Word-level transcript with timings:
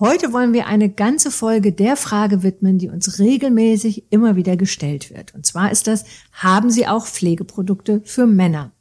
Heute 0.00 0.32
wollen 0.32 0.52
wir 0.52 0.66
eine 0.66 0.88
ganze 0.88 1.30
Folge 1.30 1.70
der 1.70 1.96
Frage 1.96 2.42
widmen, 2.42 2.78
die 2.78 2.88
uns 2.88 3.20
regelmäßig 3.20 4.06
immer 4.10 4.34
wieder 4.34 4.56
gestellt 4.56 5.14
wird. 5.14 5.32
Und 5.36 5.46
zwar 5.46 5.70
ist 5.70 5.86
das, 5.86 6.04
haben 6.32 6.68
Sie 6.68 6.88
auch 6.88 7.06
Pflegeprodukte 7.06 8.02
für 8.04 8.26
Männer? 8.26 8.72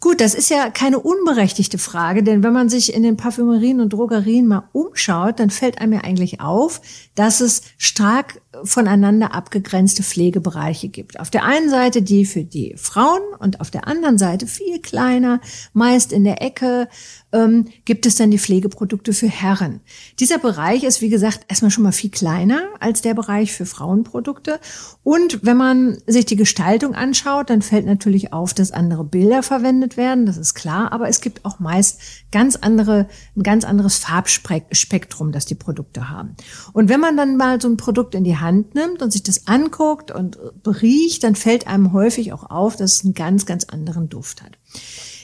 Gut, 0.00 0.20
das 0.20 0.34
ist 0.34 0.50
ja 0.50 0.68
keine 0.68 0.98
unberechtigte 0.98 1.78
Frage, 1.78 2.22
denn 2.22 2.42
wenn 2.42 2.52
man 2.52 2.68
sich 2.68 2.92
in 2.92 3.02
den 3.02 3.16
Parfümerien 3.16 3.80
und 3.80 3.94
Drogerien 3.94 4.46
mal 4.46 4.68
umschaut, 4.72 5.40
dann 5.40 5.48
fällt 5.48 5.80
einem 5.80 5.94
ja 5.94 6.00
eigentlich 6.00 6.42
auf, 6.42 6.82
dass 7.14 7.40
es 7.40 7.62
stark 7.78 8.42
voneinander 8.62 9.34
abgegrenzte 9.34 10.02
Pflegebereiche 10.02 10.88
gibt. 10.88 11.18
Auf 11.18 11.30
der 11.30 11.44
einen 11.44 11.68
Seite 11.68 12.02
die 12.02 12.24
für 12.24 12.44
die 12.44 12.74
Frauen 12.76 13.22
und 13.38 13.60
auf 13.60 13.70
der 13.70 13.86
anderen 13.86 14.18
Seite 14.18 14.46
viel 14.46 14.80
kleiner, 14.80 15.40
meist 15.72 16.12
in 16.12 16.24
der 16.24 16.42
Ecke, 16.42 16.88
ähm, 17.32 17.66
gibt 17.84 18.06
es 18.06 18.14
dann 18.16 18.30
die 18.30 18.38
Pflegeprodukte 18.38 19.12
für 19.12 19.28
Herren. 19.28 19.80
Dieser 20.20 20.38
Bereich 20.38 20.84
ist, 20.84 21.00
wie 21.00 21.08
gesagt, 21.08 21.40
erstmal 21.48 21.70
schon 21.70 21.82
mal 21.82 21.92
viel 21.92 22.10
kleiner 22.10 22.62
als 22.78 23.02
der 23.02 23.14
Bereich 23.14 23.52
für 23.52 23.66
Frauenprodukte. 23.66 24.60
Und 25.02 25.40
wenn 25.42 25.56
man 25.56 25.98
sich 26.06 26.26
die 26.26 26.36
Gestaltung 26.36 26.94
anschaut, 26.94 27.50
dann 27.50 27.62
fällt 27.62 27.86
natürlich 27.86 28.32
auf, 28.32 28.54
dass 28.54 28.70
andere 28.70 29.04
Bilder 29.04 29.42
verwendet 29.42 29.96
werden, 29.96 30.26
das 30.26 30.36
ist 30.36 30.54
klar, 30.54 30.92
aber 30.92 31.08
es 31.08 31.20
gibt 31.20 31.44
auch 31.44 31.58
meist 31.58 32.00
ganz 32.30 32.56
andere, 32.56 33.08
ein 33.36 33.42
ganz 33.42 33.64
anderes 33.64 33.96
Farbspektrum, 33.98 35.32
das 35.32 35.46
die 35.46 35.54
Produkte 35.54 36.08
haben. 36.08 36.36
Und 36.72 36.88
wenn 36.88 37.00
man 37.00 37.16
dann 37.16 37.36
mal 37.36 37.60
so 37.60 37.68
ein 37.68 37.76
Produkt 37.76 38.14
in 38.14 38.24
die 38.24 38.36
Hand 38.36 38.43
nimmt 38.52 39.02
und 39.02 39.12
sich 39.12 39.22
das 39.22 39.46
anguckt 39.46 40.10
und 40.10 40.38
riecht, 40.66 41.24
dann 41.24 41.34
fällt 41.34 41.66
einem 41.66 41.92
häufig 41.92 42.32
auch 42.32 42.50
auf, 42.50 42.76
dass 42.76 42.94
es 42.94 43.04
einen 43.04 43.14
ganz, 43.14 43.46
ganz 43.46 43.64
anderen 43.64 44.08
Duft 44.08 44.42
hat. 44.42 44.52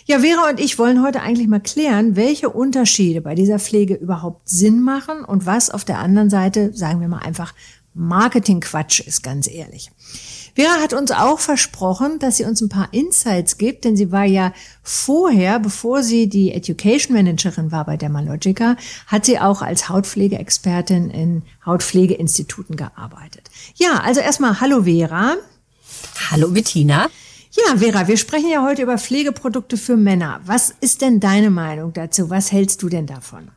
Ja, 0.06 0.20
Vera 0.20 0.50
und 0.50 0.58
ich 0.58 0.78
wollen 0.78 1.04
heute 1.04 1.20
eigentlich 1.20 1.46
mal 1.46 1.60
klären, 1.60 2.16
welche 2.16 2.50
Unterschiede 2.50 3.20
bei 3.20 3.34
dieser 3.34 3.58
Pflege 3.58 3.94
überhaupt 3.94 4.48
Sinn 4.48 4.80
machen 4.82 5.24
und 5.24 5.46
was 5.46 5.70
auf 5.70 5.84
der 5.84 5.98
anderen 5.98 6.30
Seite, 6.30 6.72
sagen 6.74 7.00
wir 7.00 7.08
mal 7.08 7.18
einfach, 7.18 7.54
Marketingquatsch 7.94 9.00
ist, 9.00 9.22
ganz 9.22 9.48
ehrlich. 9.48 9.90
Vera 10.54 10.80
hat 10.80 10.92
uns 10.92 11.10
auch 11.10 11.38
versprochen, 11.38 12.18
dass 12.18 12.36
sie 12.36 12.44
uns 12.44 12.60
ein 12.60 12.68
paar 12.68 12.92
Insights 12.92 13.58
gibt, 13.58 13.84
denn 13.84 13.96
sie 13.96 14.12
war 14.12 14.24
ja 14.24 14.52
vorher, 14.82 15.58
bevor 15.58 16.02
sie 16.02 16.28
die 16.28 16.52
Education 16.52 17.14
Managerin 17.14 17.72
war 17.72 17.84
bei 17.84 17.96
Dermalogica, 17.96 18.76
hat 19.06 19.24
sie 19.24 19.38
auch 19.38 19.62
als 19.62 19.88
Hautpflegeexpertin 19.88 21.10
in 21.10 21.42
Hautpflegeinstituten 21.64 22.76
gearbeitet. 22.76 23.50
Ja, 23.76 24.00
also 24.00 24.20
erstmal 24.20 24.60
Hallo 24.60 24.84
Vera. 24.84 25.36
Hallo 26.30 26.48
Bettina. 26.48 27.08
Ja, 27.52 27.78
Vera, 27.78 28.06
wir 28.06 28.16
sprechen 28.16 28.50
ja 28.50 28.62
heute 28.62 28.82
über 28.82 28.96
Pflegeprodukte 28.96 29.76
für 29.76 29.96
Männer. 29.96 30.40
Was 30.44 30.72
ist 30.80 31.00
denn 31.02 31.18
deine 31.18 31.50
Meinung 31.50 31.92
dazu? 31.92 32.30
Was 32.30 32.52
hältst 32.52 32.82
du 32.82 32.88
denn 32.88 33.06
davon? 33.06 33.50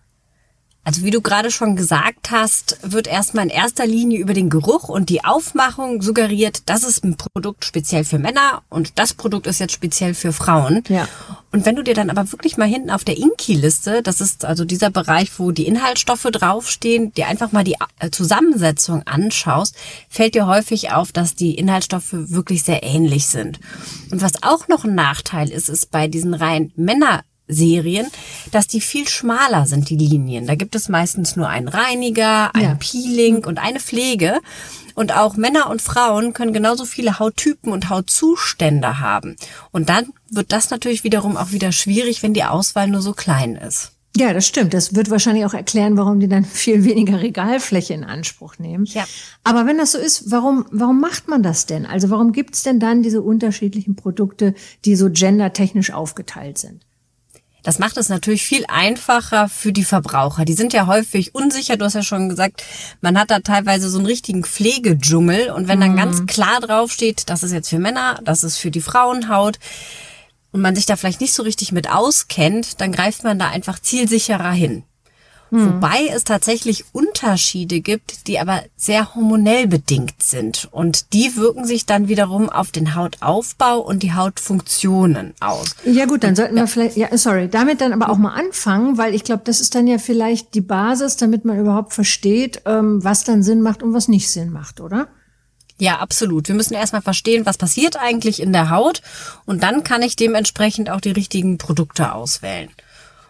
Also 0.85 1.03
wie 1.03 1.11
du 1.11 1.21
gerade 1.21 1.49
schon 1.49 1.77
gesagt 1.77 2.31
hast, 2.31 2.77
wird 2.83 3.07
erstmal 3.07 3.45
in 3.45 3.49
erster 3.49 3.85
Linie 3.85 4.19
über 4.19 4.33
den 4.33 4.49
Geruch 4.49 4.89
und 4.89 5.07
die 5.09 5.23
Aufmachung 5.23 6.01
suggeriert, 6.01 6.63
das 6.65 6.83
ist 6.83 7.05
ein 7.05 7.15
Produkt 7.15 7.63
speziell 7.63 8.03
für 8.03 8.19
Männer 8.19 8.63
und 8.69 8.99
das 8.99 9.13
Produkt 9.13 9.47
ist 9.47 9.59
jetzt 9.59 9.71
speziell 9.71 10.13
für 10.13 10.33
Frauen. 10.33 10.83
Ja. 10.89 11.07
Und 11.53 11.65
wenn 11.65 11.77
du 11.77 11.83
dir 11.83 11.93
dann 11.93 12.09
aber 12.09 12.29
wirklich 12.33 12.57
mal 12.57 12.67
hinten 12.67 12.89
auf 12.89 13.05
der 13.05 13.17
Inki-Liste, 13.17 14.01
das 14.01 14.19
ist 14.19 14.43
also 14.43 14.65
dieser 14.65 14.89
Bereich, 14.89 15.31
wo 15.39 15.51
die 15.51 15.67
Inhaltsstoffe 15.67 16.23
draufstehen, 16.23 17.13
dir 17.13 17.27
einfach 17.27 17.53
mal 17.53 17.63
die 17.63 17.77
äh, 17.99 18.09
Zusammensetzung 18.09 19.03
anschaust, 19.03 19.75
fällt 20.09 20.35
dir 20.35 20.47
häufig 20.47 20.91
auf, 20.91 21.13
dass 21.13 21.35
die 21.35 21.55
Inhaltsstoffe 21.55 22.11
wirklich 22.11 22.63
sehr 22.63 22.83
ähnlich 22.83 23.27
sind. 23.27 23.59
Und 24.11 24.21
was 24.21 24.43
auch 24.43 24.67
noch 24.67 24.83
ein 24.83 24.95
Nachteil 24.95 25.49
ist, 25.49 25.69
ist 25.69 25.91
bei 25.91 26.09
diesen 26.09 26.33
rein 26.33 26.73
Männer 26.75 27.23
Serien, 27.53 28.07
dass 28.51 28.67
die 28.67 28.81
viel 28.81 29.07
schmaler 29.07 29.65
sind, 29.65 29.89
die 29.89 29.97
Linien. 29.97 30.47
Da 30.47 30.55
gibt 30.55 30.75
es 30.75 30.89
meistens 30.89 31.35
nur 31.35 31.47
einen 31.47 31.67
Reiniger, 31.67 32.53
ein 32.55 32.61
ja. 32.61 32.75
Peeling 32.79 33.45
und 33.45 33.59
eine 33.59 33.79
Pflege. 33.79 34.39
Und 34.95 35.15
auch 35.15 35.35
Männer 35.35 35.69
und 35.69 35.81
Frauen 35.81 36.33
können 36.33 36.53
genauso 36.53 36.85
viele 36.85 37.17
Hauttypen 37.17 37.71
und 37.71 37.89
Hautzustände 37.89 38.99
haben. 38.99 39.35
Und 39.71 39.89
dann 39.89 40.13
wird 40.29 40.51
das 40.51 40.69
natürlich 40.69 41.03
wiederum 41.03 41.35
auch 41.35 41.51
wieder 41.51 41.71
schwierig, 41.71 42.21
wenn 42.21 42.33
die 42.33 42.43
Auswahl 42.43 42.87
nur 42.87 43.01
so 43.01 43.13
klein 43.13 43.55
ist. 43.55 43.93
Ja, 44.15 44.31
das 44.31 44.45
stimmt. 44.45 44.73
Das 44.75 44.93
wird 44.93 45.09
wahrscheinlich 45.09 45.45
auch 45.45 45.55
erklären, 45.55 45.97
warum 45.97 46.19
die 46.19 46.27
dann 46.27 46.45
viel 46.45 46.83
weniger 46.83 47.19
Regalfläche 47.19 47.93
in 47.93 48.03
Anspruch 48.03 48.59
nehmen. 48.59 48.85
Ja. 48.85 49.05
Aber 49.43 49.65
wenn 49.65 49.77
das 49.77 49.93
so 49.93 49.97
ist, 49.97 50.29
warum, 50.31 50.65
warum 50.71 50.99
macht 50.99 51.27
man 51.27 51.41
das 51.41 51.65
denn? 51.65 51.85
Also 51.85 52.09
warum 52.09 52.31
gibt's 52.31 52.63
denn 52.63 52.79
dann 52.79 53.01
diese 53.01 53.21
unterschiedlichen 53.21 53.95
Produkte, 53.95 54.53
die 54.85 54.95
so 54.95 55.09
gendertechnisch 55.09 55.91
aufgeteilt 55.91 56.57
sind? 56.57 56.85
Das 57.63 57.79
macht 57.79 57.97
es 57.97 58.09
natürlich 58.09 58.43
viel 58.43 58.65
einfacher 58.67 59.47
für 59.47 59.71
die 59.71 59.85
Verbraucher. 59.85 60.45
Die 60.45 60.53
sind 60.53 60.73
ja 60.73 60.85
häufig 60.85 61.33
unsicher. 61.33 61.77
Du 61.77 61.85
hast 61.85 61.93
ja 61.93 62.03
schon 62.03 62.29
gesagt, 62.29 62.63
man 63.01 63.17
hat 63.17 63.31
da 63.31 63.39
teilweise 63.39 63.89
so 63.89 63.97
einen 63.97 64.05
richtigen 64.05 64.43
Pflegedschungel. 64.43 65.49
Und 65.49 65.69
wenn 65.69 65.79
dann 65.79 65.95
ganz 65.95 66.19
mhm. 66.19 66.25
klar 66.27 66.59
draufsteht, 66.59 67.29
das 67.29 67.41
ist 67.41 67.53
jetzt 67.53 67.69
für 67.69 67.79
Männer, 67.79 68.19
das 68.25 68.43
ist 68.43 68.57
für 68.57 68.69
die 68.69 68.81
Frauenhaut, 68.81 69.59
und 70.53 70.61
man 70.61 70.75
sich 70.75 70.85
da 70.85 70.95
vielleicht 70.95 71.19
nicht 71.19 71.33
so 71.33 71.43
richtig 71.43 71.71
mit 71.71 71.89
auskennt, 71.89 72.79
dann 72.79 72.91
greift 72.91 73.23
man 73.23 73.39
da 73.39 73.49
einfach 73.49 73.79
zielsicherer 73.79 74.51
hin. 74.51 74.83
Hm. 75.53 75.75
Wobei 75.75 76.07
es 76.11 76.23
tatsächlich 76.23 76.83
Unterschiede 76.93 77.79
gibt, 77.79 78.25
die 78.25 78.39
aber 78.39 78.63
sehr 78.75 79.13
hormonell 79.13 79.67
bedingt 79.67 80.23
sind. 80.23 80.67
Und 80.71 81.13
die 81.13 81.35
wirken 81.35 81.63
sich 81.65 81.85
dann 81.85 82.07
wiederum 82.07 82.49
auf 82.49 82.71
den 82.71 82.95
Hautaufbau 82.95 83.77
und 83.77 84.01
die 84.01 84.13
Hautfunktionen 84.13 85.35
aus. 85.39 85.75
Ja 85.85 86.07
gut, 86.07 86.23
dann 86.23 86.35
sollten 86.35 86.55
wir 86.55 86.65
vielleicht, 86.65 86.97
ja, 86.97 87.15
sorry, 87.15 87.49
damit 87.49 87.81
dann 87.81 87.93
aber 87.93 88.09
auch 88.09 88.17
mal 88.17 88.33
anfangen, 88.33 88.97
weil 88.97 89.13
ich 89.13 89.23
glaube, 89.23 89.43
das 89.45 89.61
ist 89.61 89.75
dann 89.75 89.85
ja 89.85 89.99
vielleicht 89.99 90.55
die 90.55 90.61
Basis, 90.61 91.17
damit 91.17 91.45
man 91.45 91.59
überhaupt 91.59 91.93
versteht, 91.93 92.63
ähm, 92.65 93.03
was 93.03 93.23
dann 93.23 93.43
Sinn 93.43 93.61
macht 93.61 93.83
und 93.83 93.93
was 93.93 94.07
nicht 94.07 94.31
Sinn 94.31 94.51
macht, 94.51 94.81
oder? 94.81 95.07
Ja, 95.77 95.99
absolut. 95.99 96.47
Wir 96.47 96.55
müssen 96.55 96.73
erstmal 96.73 97.03
verstehen, 97.03 97.45
was 97.45 97.59
passiert 97.59 97.95
eigentlich 97.99 98.41
in 98.41 98.53
der 98.53 98.71
Haut 98.71 99.03
und 99.45 99.61
dann 99.61 99.83
kann 99.83 100.01
ich 100.01 100.15
dementsprechend 100.15 100.89
auch 100.89 101.01
die 101.01 101.11
richtigen 101.11 101.59
Produkte 101.59 102.13
auswählen. 102.13 102.69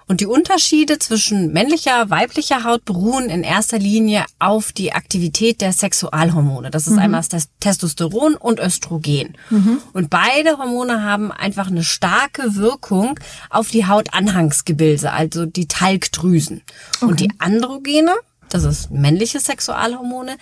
Und 0.07 0.21
die 0.21 0.25
Unterschiede 0.25 0.99
zwischen 0.99 1.53
männlicher, 1.53 2.09
weiblicher 2.09 2.63
Haut 2.63 2.85
beruhen 2.85 3.29
in 3.29 3.43
erster 3.43 3.79
Linie 3.79 4.25
auf 4.39 4.71
die 4.71 4.93
Aktivität 4.93 5.61
der 5.61 5.73
Sexualhormone. 5.73 6.71
Das 6.71 6.87
ist 6.87 6.93
mhm. 6.93 6.99
einmal 6.99 7.23
das 7.29 7.49
Testosteron 7.59 8.35
und 8.35 8.59
Östrogen. 8.59 9.37
Mhm. 9.49 9.79
Und 9.93 10.09
beide 10.09 10.57
Hormone 10.57 11.03
haben 11.03 11.31
einfach 11.31 11.67
eine 11.67 11.83
starke 11.83 12.55
Wirkung 12.55 13.19
auf 13.49 13.69
die 13.69 13.85
Hautanhangsgebilde, 13.85 15.11
also 15.11 15.45
die 15.45 15.67
Talgdrüsen. 15.67 16.61
Okay. 16.95 17.05
Und 17.05 17.19
die 17.19 17.31
Androgene, 17.39 18.13
das 18.49 18.63
ist 18.63 18.91
männliche 18.91 19.39
Sexualhormone, 19.39 20.37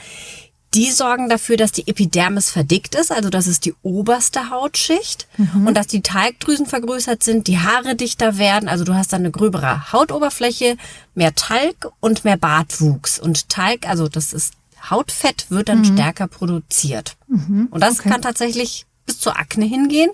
die 0.73 0.91
sorgen 0.91 1.27
dafür, 1.27 1.57
dass 1.57 1.71
die 1.71 1.87
Epidermis 1.87 2.49
verdickt 2.49 2.95
ist, 2.95 3.11
also 3.11 3.29
das 3.29 3.47
ist 3.47 3.65
die 3.65 3.73
oberste 3.81 4.49
Hautschicht 4.49 5.27
mhm. 5.37 5.67
und 5.67 5.75
dass 5.75 5.87
die 5.87 6.01
Talgdrüsen 6.01 6.65
vergrößert 6.65 7.23
sind, 7.23 7.47
die 7.47 7.59
Haare 7.59 7.95
dichter 7.95 8.37
werden, 8.37 8.69
also 8.69 8.83
du 8.83 8.93
hast 8.93 9.11
dann 9.11 9.21
eine 9.21 9.31
gröbere 9.31 9.91
Hautoberfläche, 9.91 10.77
mehr 11.13 11.35
Talg 11.35 11.91
und 11.99 12.23
mehr 12.23 12.37
Bartwuchs 12.37 13.19
und 13.19 13.49
Talg, 13.49 13.87
also 13.87 14.07
das 14.07 14.33
ist 14.33 14.53
Hautfett 14.89 15.45
wird 15.49 15.69
dann 15.69 15.79
mhm. 15.79 15.93
stärker 15.93 16.27
produziert. 16.27 17.15
Mhm. 17.27 17.67
Und 17.69 17.81
das 17.81 17.99
okay. 17.99 18.09
kann 18.09 18.21
tatsächlich 18.21 18.85
bis 19.05 19.19
zur 19.19 19.37
Akne 19.37 19.65
hingehen. 19.65 20.09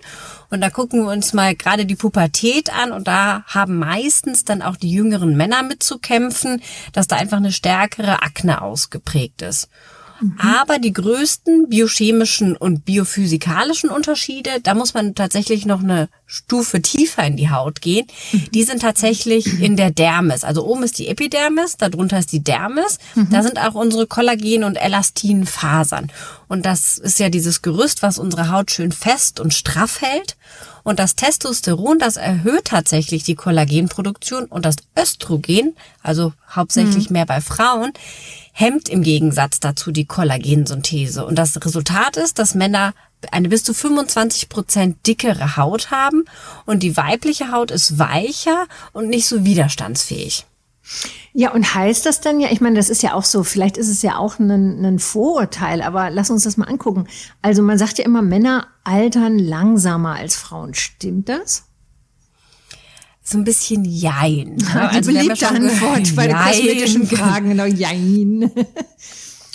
Und 0.50 0.62
da 0.62 0.69
gucken 0.69 1.03
wir 1.03 1.12
uns 1.12 1.33
mal 1.33 1.56
gerade 1.56 1.86
die 1.86 1.95
Pubertät 1.95 2.74
an 2.74 2.92
und 2.92 3.07
da 3.07 3.44
haben 3.48 3.77
meistens 3.77 4.45
dann 4.45 4.62
auch 4.62 4.77
die 4.77 4.92
jüngeren 4.92 5.36
Männer 5.36 5.63
mitzukämpfen, 5.63 6.62
dass 6.94 7.07
da 7.07 7.18
einfach 7.18 7.38
eine 7.38 7.51
stärkere 7.51 8.21
Akne 8.24 8.62
ausgeprägt 8.62 9.42
ist. 9.42 9.69
Mhm. 10.19 10.37
Aber 10.39 10.79
die 10.79 10.93
größten 10.93 11.69
biochemischen 11.69 12.55
und 12.55 12.85
biophysikalischen 12.85 13.89
Unterschiede, 13.89 14.59
da 14.61 14.73
muss 14.73 14.93
man 14.93 15.15
tatsächlich 15.15 15.65
noch 15.65 15.81
eine 15.81 16.09
Stufe 16.25 16.81
tiefer 16.81 17.23
in 17.25 17.37
die 17.37 17.49
Haut 17.49 17.81
gehen. 17.81 18.07
Mhm. 18.31 18.51
Die 18.53 18.63
sind 18.63 18.81
tatsächlich 18.81 19.61
in 19.61 19.77
der 19.77 19.91
Dermis. 19.91 20.43
Also 20.43 20.65
oben 20.65 20.83
ist 20.83 20.99
die 20.99 21.07
Epidermis, 21.07 21.77
darunter 21.77 22.19
ist 22.19 22.31
die 22.31 22.43
Dermis. 22.43 22.99
Mhm. 23.15 23.29
Da 23.29 23.43
sind 23.43 23.59
auch 23.59 23.75
unsere 23.75 24.07
Kollagen- 24.07 24.63
und 24.63 24.75
Elastinfasern. 24.75 26.11
Und 26.47 26.65
das 26.65 26.97
ist 26.97 27.19
ja 27.19 27.29
dieses 27.29 27.61
Gerüst, 27.61 28.03
was 28.03 28.19
unsere 28.19 28.51
Haut 28.51 28.71
schön 28.71 28.91
fest 28.91 29.39
und 29.39 29.53
straff 29.53 30.01
hält. 30.01 30.35
Und 30.83 30.99
das 30.99 31.15
Testosteron, 31.15 31.99
das 31.99 32.15
erhöht 32.15 32.65
tatsächlich 32.65 33.23
die 33.23 33.35
Kollagenproduktion 33.35 34.45
und 34.45 34.65
das 34.65 34.77
Östrogen, 34.97 35.75
also 36.01 36.31
hauptsächlich 36.49 37.09
mhm. 37.09 37.13
mehr 37.13 37.25
bei 37.25 37.41
Frauen, 37.41 37.91
hemmt 38.59 38.89
im 38.89 39.04
Gegensatz 39.04 39.59
dazu 39.59 39.92
die 39.92 40.06
Kollagensynthese. 40.06 41.24
Und 41.24 41.36
das 41.36 41.63
Resultat 41.63 42.18
ist, 42.18 42.39
dass 42.39 42.56
Männer 42.56 42.95
eine 43.31 43.50
bis 43.50 43.63
zu 43.63 43.71
25 43.71 44.50
Prozent 44.50 45.06
dickere 45.06 45.57
Haut 45.57 45.92
haben 45.92 46.25
und 46.65 46.81
die 46.81 46.98
weibliche 46.98 47.51
Haut 47.51 47.69
ist 47.69 48.00
weicher 48.00 48.65
und 48.94 49.09
nicht 49.09 49.27
so 49.27 49.45
widerstandsfähig. 49.45 50.48
Ja, 51.33 51.51
und 51.51 51.75
heißt 51.75 52.07
das 52.07 52.19
dann 52.19 52.39
ja, 52.39 52.50
ich 52.50 52.59
meine, 52.59 52.77
das 52.77 52.89
ist 52.89 53.04
ja 53.04 53.13
auch 53.13 53.25
so, 53.25 53.44
vielleicht 53.44 53.77
ist 53.77 53.89
es 53.89 54.01
ja 54.01 54.18
auch 54.18 54.39
ein, 54.39 54.83
ein 54.83 54.98
Vorurteil, 54.98 55.83
aber 55.83 56.10
lass 56.10 56.31
uns 56.31 56.44
das 56.44 56.57
mal 56.57 56.68
angucken. 56.68 57.07
Also 57.44 57.62
man 57.62 57.77
sagt 57.77 58.00
ja 58.00 58.06
immer, 58.06 58.24
Männer 58.24 58.68
altern 58.83 59.38
langsamer 59.38 60.15
als 60.15 60.36
Frauen. 60.36 60.74
Stimmt 60.74 61.30
das? 61.30 61.66
So 63.29 63.38
ein 63.38 63.44
bisschen 63.44 63.83
Jein. 63.83 64.56
Ne? 64.56 64.89
Die 64.94 64.95
also 64.95 65.12
beliebte 65.12 65.50
Antwort 65.50 66.15
bei 66.15 66.27
den 66.27 66.38
kosmetischen 66.38 67.07
Fragen, 67.07 67.50
genau, 67.50 67.65
Jein. 67.65 68.50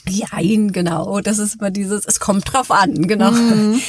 Jein, 0.06 0.72
genau. 0.72 1.20
Das 1.20 1.38
ist 1.38 1.54
immer 1.54 1.70
dieses, 1.70 2.04
es 2.04 2.20
kommt 2.20 2.52
drauf 2.52 2.70
an, 2.70 3.06
genau. 3.06 3.30
Mhm. 3.30 3.80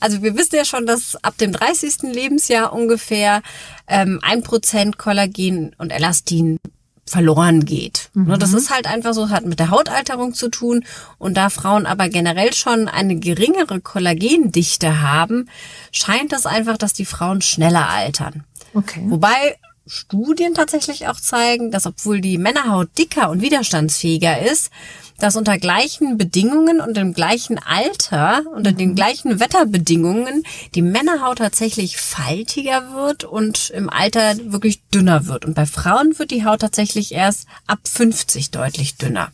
Also 0.00 0.22
wir 0.22 0.36
wissen 0.36 0.56
ja 0.56 0.64
schon, 0.64 0.84
dass 0.84 1.16
ab 1.22 1.38
dem 1.38 1.52
30. 1.52 2.12
Lebensjahr 2.12 2.72
ungefähr 2.72 3.42
ähm, 3.86 4.18
ein 4.22 4.42
Prozent 4.42 4.98
Kollagen 4.98 5.76
und 5.78 5.90
Elastin 5.90 6.58
verloren 7.06 7.64
geht. 7.64 8.10
Mhm. 8.14 8.36
Das 8.40 8.52
ist 8.52 8.70
halt 8.70 8.88
einfach 8.88 9.12
so, 9.12 9.28
hat 9.28 9.44
mit 9.44 9.60
der 9.60 9.70
Hautalterung 9.70 10.34
zu 10.34 10.48
tun. 10.48 10.84
Und 11.18 11.36
da 11.36 11.50
Frauen 11.50 11.86
aber 11.86 12.08
generell 12.08 12.52
schon 12.52 12.88
eine 12.88 13.16
geringere 13.16 13.80
Kollagendichte 13.80 15.02
haben, 15.02 15.48
scheint 15.92 16.32
es 16.32 16.46
einfach, 16.46 16.78
dass 16.78 16.94
die 16.94 17.04
Frauen 17.04 17.42
schneller 17.42 17.88
altern. 17.88 18.44
Okay. 18.74 19.02
Wobei 19.06 19.56
Studien 19.86 20.54
tatsächlich 20.54 21.08
auch 21.08 21.20
zeigen, 21.20 21.70
dass 21.70 21.86
obwohl 21.86 22.20
die 22.20 22.38
Männerhaut 22.38 22.88
dicker 22.96 23.30
und 23.30 23.42
widerstandsfähiger 23.42 24.40
ist, 24.40 24.70
dass 25.18 25.36
unter 25.36 25.58
gleichen 25.58 26.16
Bedingungen 26.16 26.80
und 26.80 26.96
im 26.98 27.12
gleichen 27.12 27.58
Alter, 27.58 28.42
unter 28.54 28.72
den 28.72 28.90
mhm. 28.90 28.94
gleichen 28.94 29.40
Wetterbedingungen, 29.40 30.42
die 30.74 30.82
Männerhaut 30.82 31.38
tatsächlich 31.38 31.98
faltiger 31.98 32.94
wird 32.94 33.24
und 33.24 33.70
im 33.70 33.90
Alter 33.90 34.36
wirklich 34.50 34.82
dünner 34.88 35.26
wird. 35.26 35.44
Und 35.44 35.54
bei 35.54 35.66
Frauen 35.66 36.18
wird 36.18 36.30
die 36.30 36.44
Haut 36.44 36.60
tatsächlich 36.60 37.12
erst 37.12 37.46
ab 37.66 37.80
50 37.84 38.50
deutlich 38.50 38.96
dünner. 38.96 39.30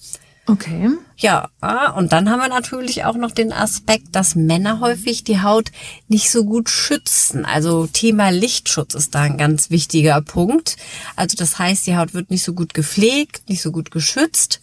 Okay. 0.50 0.90
Ja, 1.16 1.48
und 1.96 2.12
dann 2.12 2.30
haben 2.30 2.40
wir 2.40 2.48
natürlich 2.48 3.04
auch 3.04 3.16
noch 3.16 3.30
den 3.30 3.52
Aspekt, 3.52 4.16
dass 4.16 4.34
Männer 4.34 4.80
häufig 4.80 5.22
die 5.22 5.42
Haut 5.42 5.70
nicht 6.08 6.30
so 6.30 6.44
gut 6.44 6.68
schützen. 6.68 7.44
Also 7.44 7.86
Thema 7.86 8.30
Lichtschutz 8.30 8.94
ist 8.94 9.14
da 9.14 9.20
ein 9.20 9.38
ganz 9.38 9.70
wichtiger 9.70 10.20
Punkt. 10.22 10.76
Also 11.16 11.36
das 11.36 11.58
heißt, 11.58 11.86
die 11.86 11.96
Haut 11.96 12.14
wird 12.14 12.30
nicht 12.30 12.42
so 12.42 12.54
gut 12.54 12.74
gepflegt, 12.74 13.48
nicht 13.48 13.62
so 13.62 13.70
gut 13.70 13.90
geschützt. 13.90 14.60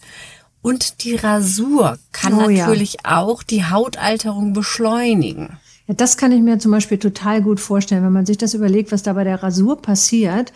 Und 0.60 1.04
die 1.04 1.14
Rasur 1.14 1.98
kann 2.12 2.34
oh, 2.34 2.48
natürlich 2.48 2.94
ja. 3.04 3.18
auch 3.18 3.42
die 3.42 3.64
Hautalterung 3.64 4.52
beschleunigen. 4.52 5.58
Ja, 5.86 5.94
das 5.94 6.16
kann 6.16 6.32
ich 6.32 6.42
mir 6.42 6.58
zum 6.58 6.72
Beispiel 6.72 6.98
total 6.98 7.40
gut 7.40 7.60
vorstellen, 7.60 8.04
wenn 8.04 8.12
man 8.12 8.26
sich 8.26 8.36
das 8.36 8.54
überlegt, 8.54 8.92
was 8.92 9.02
da 9.02 9.14
bei 9.14 9.24
der 9.24 9.42
Rasur 9.42 9.80
passiert. 9.80 10.52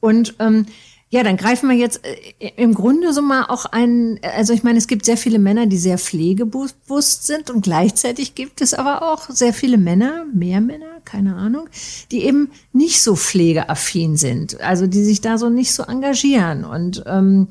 Und 0.00 0.34
ähm, 0.40 0.66
ja, 1.12 1.22
dann 1.22 1.36
greifen 1.36 1.68
wir 1.68 1.76
jetzt 1.76 2.00
äh, 2.06 2.52
im 2.56 2.72
Grunde 2.72 3.12
so 3.12 3.20
mal 3.20 3.44
auch 3.44 3.66
ein, 3.66 4.18
also 4.22 4.54
ich 4.54 4.62
meine, 4.62 4.78
es 4.78 4.88
gibt 4.88 5.04
sehr 5.04 5.18
viele 5.18 5.38
Männer, 5.38 5.66
die 5.66 5.76
sehr 5.76 5.98
pflegebewusst 5.98 7.26
sind 7.26 7.50
und 7.50 7.60
gleichzeitig 7.60 8.34
gibt 8.34 8.62
es 8.62 8.72
aber 8.72 9.12
auch 9.12 9.28
sehr 9.28 9.52
viele 9.52 9.76
Männer, 9.76 10.24
mehr 10.32 10.62
Männer, 10.62 11.02
keine 11.04 11.36
Ahnung, 11.36 11.68
die 12.10 12.24
eben 12.24 12.50
nicht 12.72 13.02
so 13.02 13.14
pflegeaffin 13.14 14.16
sind, 14.16 14.58
also 14.62 14.86
die 14.86 15.04
sich 15.04 15.20
da 15.20 15.36
so 15.36 15.50
nicht 15.50 15.74
so 15.74 15.82
engagieren 15.82 16.64
und 16.64 17.04
ähm, 17.06 17.48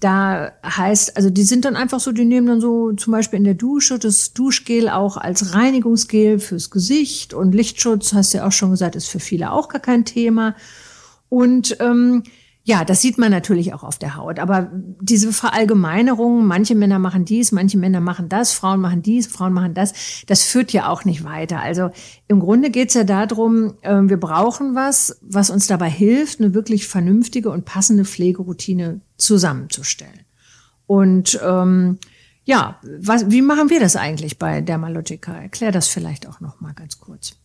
da 0.00 0.52
heißt, 0.62 1.16
also 1.16 1.30
die 1.30 1.44
sind 1.44 1.64
dann 1.64 1.76
einfach 1.76 2.00
so, 2.00 2.12
die 2.12 2.26
nehmen 2.26 2.46
dann 2.46 2.60
so 2.60 2.92
zum 2.92 3.14
Beispiel 3.14 3.38
in 3.38 3.44
der 3.44 3.54
Dusche 3.54 3.98
das 3.98 4.34
Duschgel 4.34 4.90
auch 4.90 5.16
als 5.16 5.54
Reinigungsgel 5.54 6.40
fürs 6.40 6.68
Gesicht 6.68 7.32
und 7.32 7.54
Lichtschutz, 7.54 8.12
hast 8.12 8.34
du 8.34 8.38
ja 8.38 8.46
auch 8.46 8.52
schon 8.52 8.70
gesagt, 8.70 8.96
ist 8.96 9.08
für 9.08 9.18
viele 9.18 9.50
auch 9.50 9.70
gar 9.70 9.80
kein 9.80 10.04
Thema. 10.04 10.54
Und 11.30 11.78
ähm, 11.80 12.22
ja, 12.68 12.84
das 12.84 13.00
sieht 13.00 13.16
man 13.16 13.30
natürlich 13.30 13.72
auch 13.72 13.82
auf 13.82 13.98
der 13.98 14.14
Haut. 14.14 14.38
Aber 14.38 14.70
diese 15.00 15.32
Verallgemeinerung, 15.32 16.44
manche 16.44 16.74
Männer 16.74 16.98
machen 16.98 17.24
dies, 17.24 17.50
manche 17.50 17.78
Männer 17.78 18.00
machen 18.00 18.28
das, 18.28 18.52
Frauen 18.52 18.82
machen 18.82 19.00
dies, 19.00 19.26
Frauen 19.26 19.54
machen 19.54 19.72
das, 19.72 19.94
das 20.26 20.42
führt 20.42 20.70
ja 20.74 20.90
auch 20.90 21.06
nicht 21.06 21.24
weiter. 21.24 21.60
Also 21.60 21.88
im 22.26 22.40
Grunde 22.40 22.68
geht's 22.68 22.92
ja 22.92 23.04
darum, 23.04 23.72
ähm, 23.82 24.10
wir 24.10 24.20
brauchen 24.20 24.74
was, 24.74 25.18
was 25.22 25.48
uns 25.48 25.66
dabei 25.66 25.88
hilft, 25.88 26.40
eine 26.40 26.52
wirklich 26.52 26.86
vernünftige 26.86 27.48
und 27.48 27.64
passende 27.64 28.04
Pflegeroutine 28.04 29.00
zusammenzustellen. 29.16 30.26
Und 30.86 31.40
ähm, 31.42 31.96
ja, 32.44 32.78
was, 33.00 33.30
wie 33.30 33.40
machen 33.40 33.70
wir 33.70 33.80
das 33.80 33.96
eigentlich 33.96 34.38
bei 34.38 34.60
Dermalogica? 34.60 35.32
Erklär 35.32 35.72
das 35.72 35.88
vielleicht 35.88 36.28
auch 36.28 36.40
noch 36.40 36.60
mal 36.60 36.74
ganz 36.74 37.00
kurz. 37.00 37.38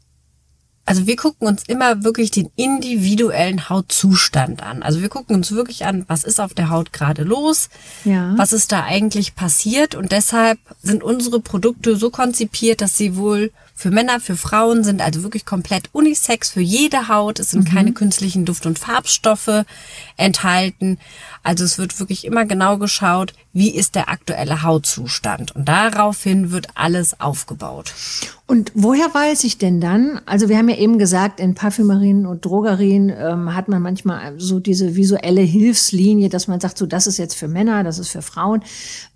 Also 0.85 1.07
wir 1.07 1.15
gucken 1.15 1.47
uns 1.47 1.63
immer 1.67 2.03
wirklich 2.03 2.29
den 2.31 2.49
individuellen 2.57 3.69
Hautzustand 3.69 4.61
an. 4.61 4.83
Also 4.83 5.01
wir 5.01 5.07
gucken 5.07 5.35
uns 5.35 5.53
wirklich 5.53 5.85
an, 5.85 6.03
was 6.07 6.25
ist 6.25 6.41
auf 6.41 6.53
der 6.53 6.69
Haut 6.69 6.91
gerade 6.91 7.23
los, 7.23 7.69
ja. 8.03 8.33
was 8.37 8.51
ist 8.51 8.71
da 8.73 8.83
eigentlich 8.83 9.33
passiert 9.33 9.95
und 9.95 10.11
deshalb 10.11 10.59
sind 10.81 11.01
unsere 11.01 11.39
Produkte 11.39 11.95
so 11.95 12.09
konzipiert, 12.09 12.81
dass 12.81 12.97
sie 12.97 13.15
wohl 13.15 13.51
für 13.75 13.91
Männer, 13.91 14.19
für 14.19 14.37
Frauen 14.37 14.83
sind, 14.83 15.01
also 15.01 15.23
wirklich 15.23 15.45
komplett 15.45 15.89
unisex 15.93 16.51
für 16.51 16.61
jede 16.61 17.07
Haut. 17.07 17.39
Es 17.39 17.51
sind 17.51 17.69
mhm. 17.69 17.73
keine 17.73 17.93
künstlichen 17.93 18.45
Duft- 18.45 18.65
und 18.65 18.79
Farbstoffe 18.79 19.65
enthalten. 20.15 20.99
Also 21.41 21.63
es 21.63 21.77
wird 21.77 21.99
wirklich 21.99 22.25
immer 22.25 22.45
genau 22.45 22.77
geschaut, 22.77 23.33
wie 23.51 23.69
ist 23.69 23.95
der 23.95 24.09
aktuelle 24.09 24.63
Hautzustand. 24.63 25.55
Und 25.55 25.67
daraufhin 25.67 26.51
wird 26.51 26.67
alles 26.75 27.19
aufgebaut. 27.19 27.93
Und 28.45 28.71
woher 28.75 29.13
weiß 29.13 29.43
ich 29.43 29.57
denn 29.57 29.81
dann? 29.81 30.21
Also 30.25 30.49
wir 30.49 30.57
haben 30.57 30.69
ja 30.69 30.77
eben 30.77 30.99
gesagt, 30.99 31.39
in 31.39 31.55
Parfümerien 31.55 32.25
und 32.25 32.45
Drogerien 32.45 33.09
ähm, 33.09 33.55
hat 33.55 33.67
man 33.67 33.81
manchmal 33.81 34.39
so 34.39 34.59
diese 34.59 34.95
visuelle 34.95 35.41
Hilfslinie, 35.41 36.29
dass 36.29 36.47
man 36.47 36.59
sagt, 36.59 36.77
so 36.77 36.85
das 36.85 37.07
ist 37.07 37.17
jetzt 37.17 37.35
für 37.35 37.47
Männer, 37.47 37.83
das 37.83 37.99
ist 37.99 38.09
für 38.09 38.21
Frauen. 38.21 38.63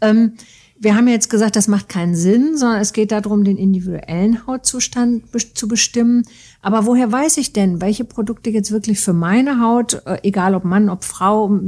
Ähm, 0.02 0.34
wir 0.80 0.96
haben 0.96 1.08
jetzt 1.08 1.30
gesagt, 1.30 1.56
das 1.56 1.68
macht 1.68 1.90
keinen 1.90 2.16
Sinn, 2.16 2.58
sondern 2.58 2.82
es 2.82 2.94
geht 2.94 3.12
darum, 3.12 3.44
den 3.44 3.58
individuellen 3.58 4.46
Hautzustand 4.46 5.24
zu 5.56 5.68
bestimmen. 5.68 6.24
Aber 6.62 6.86
woher 6.86 7.12
weiß 7.12 7.38
ich 7.38 7.54
denn, 7.54 7.82
welche 7.82 8.06
Produkte 8.06 8.50
jetzt 8.50 8.72
wirklich 8.72 9.00
für 9.00 9.14
meine 9.14 9.62
Haut, 9.62 10.02
äh, 10.06 10.20
egal 10.24 10.56
ob 10.56 10.66
Mann, 10.66 10.90
ob 10.90 11.04
Frau, 11.04 11.60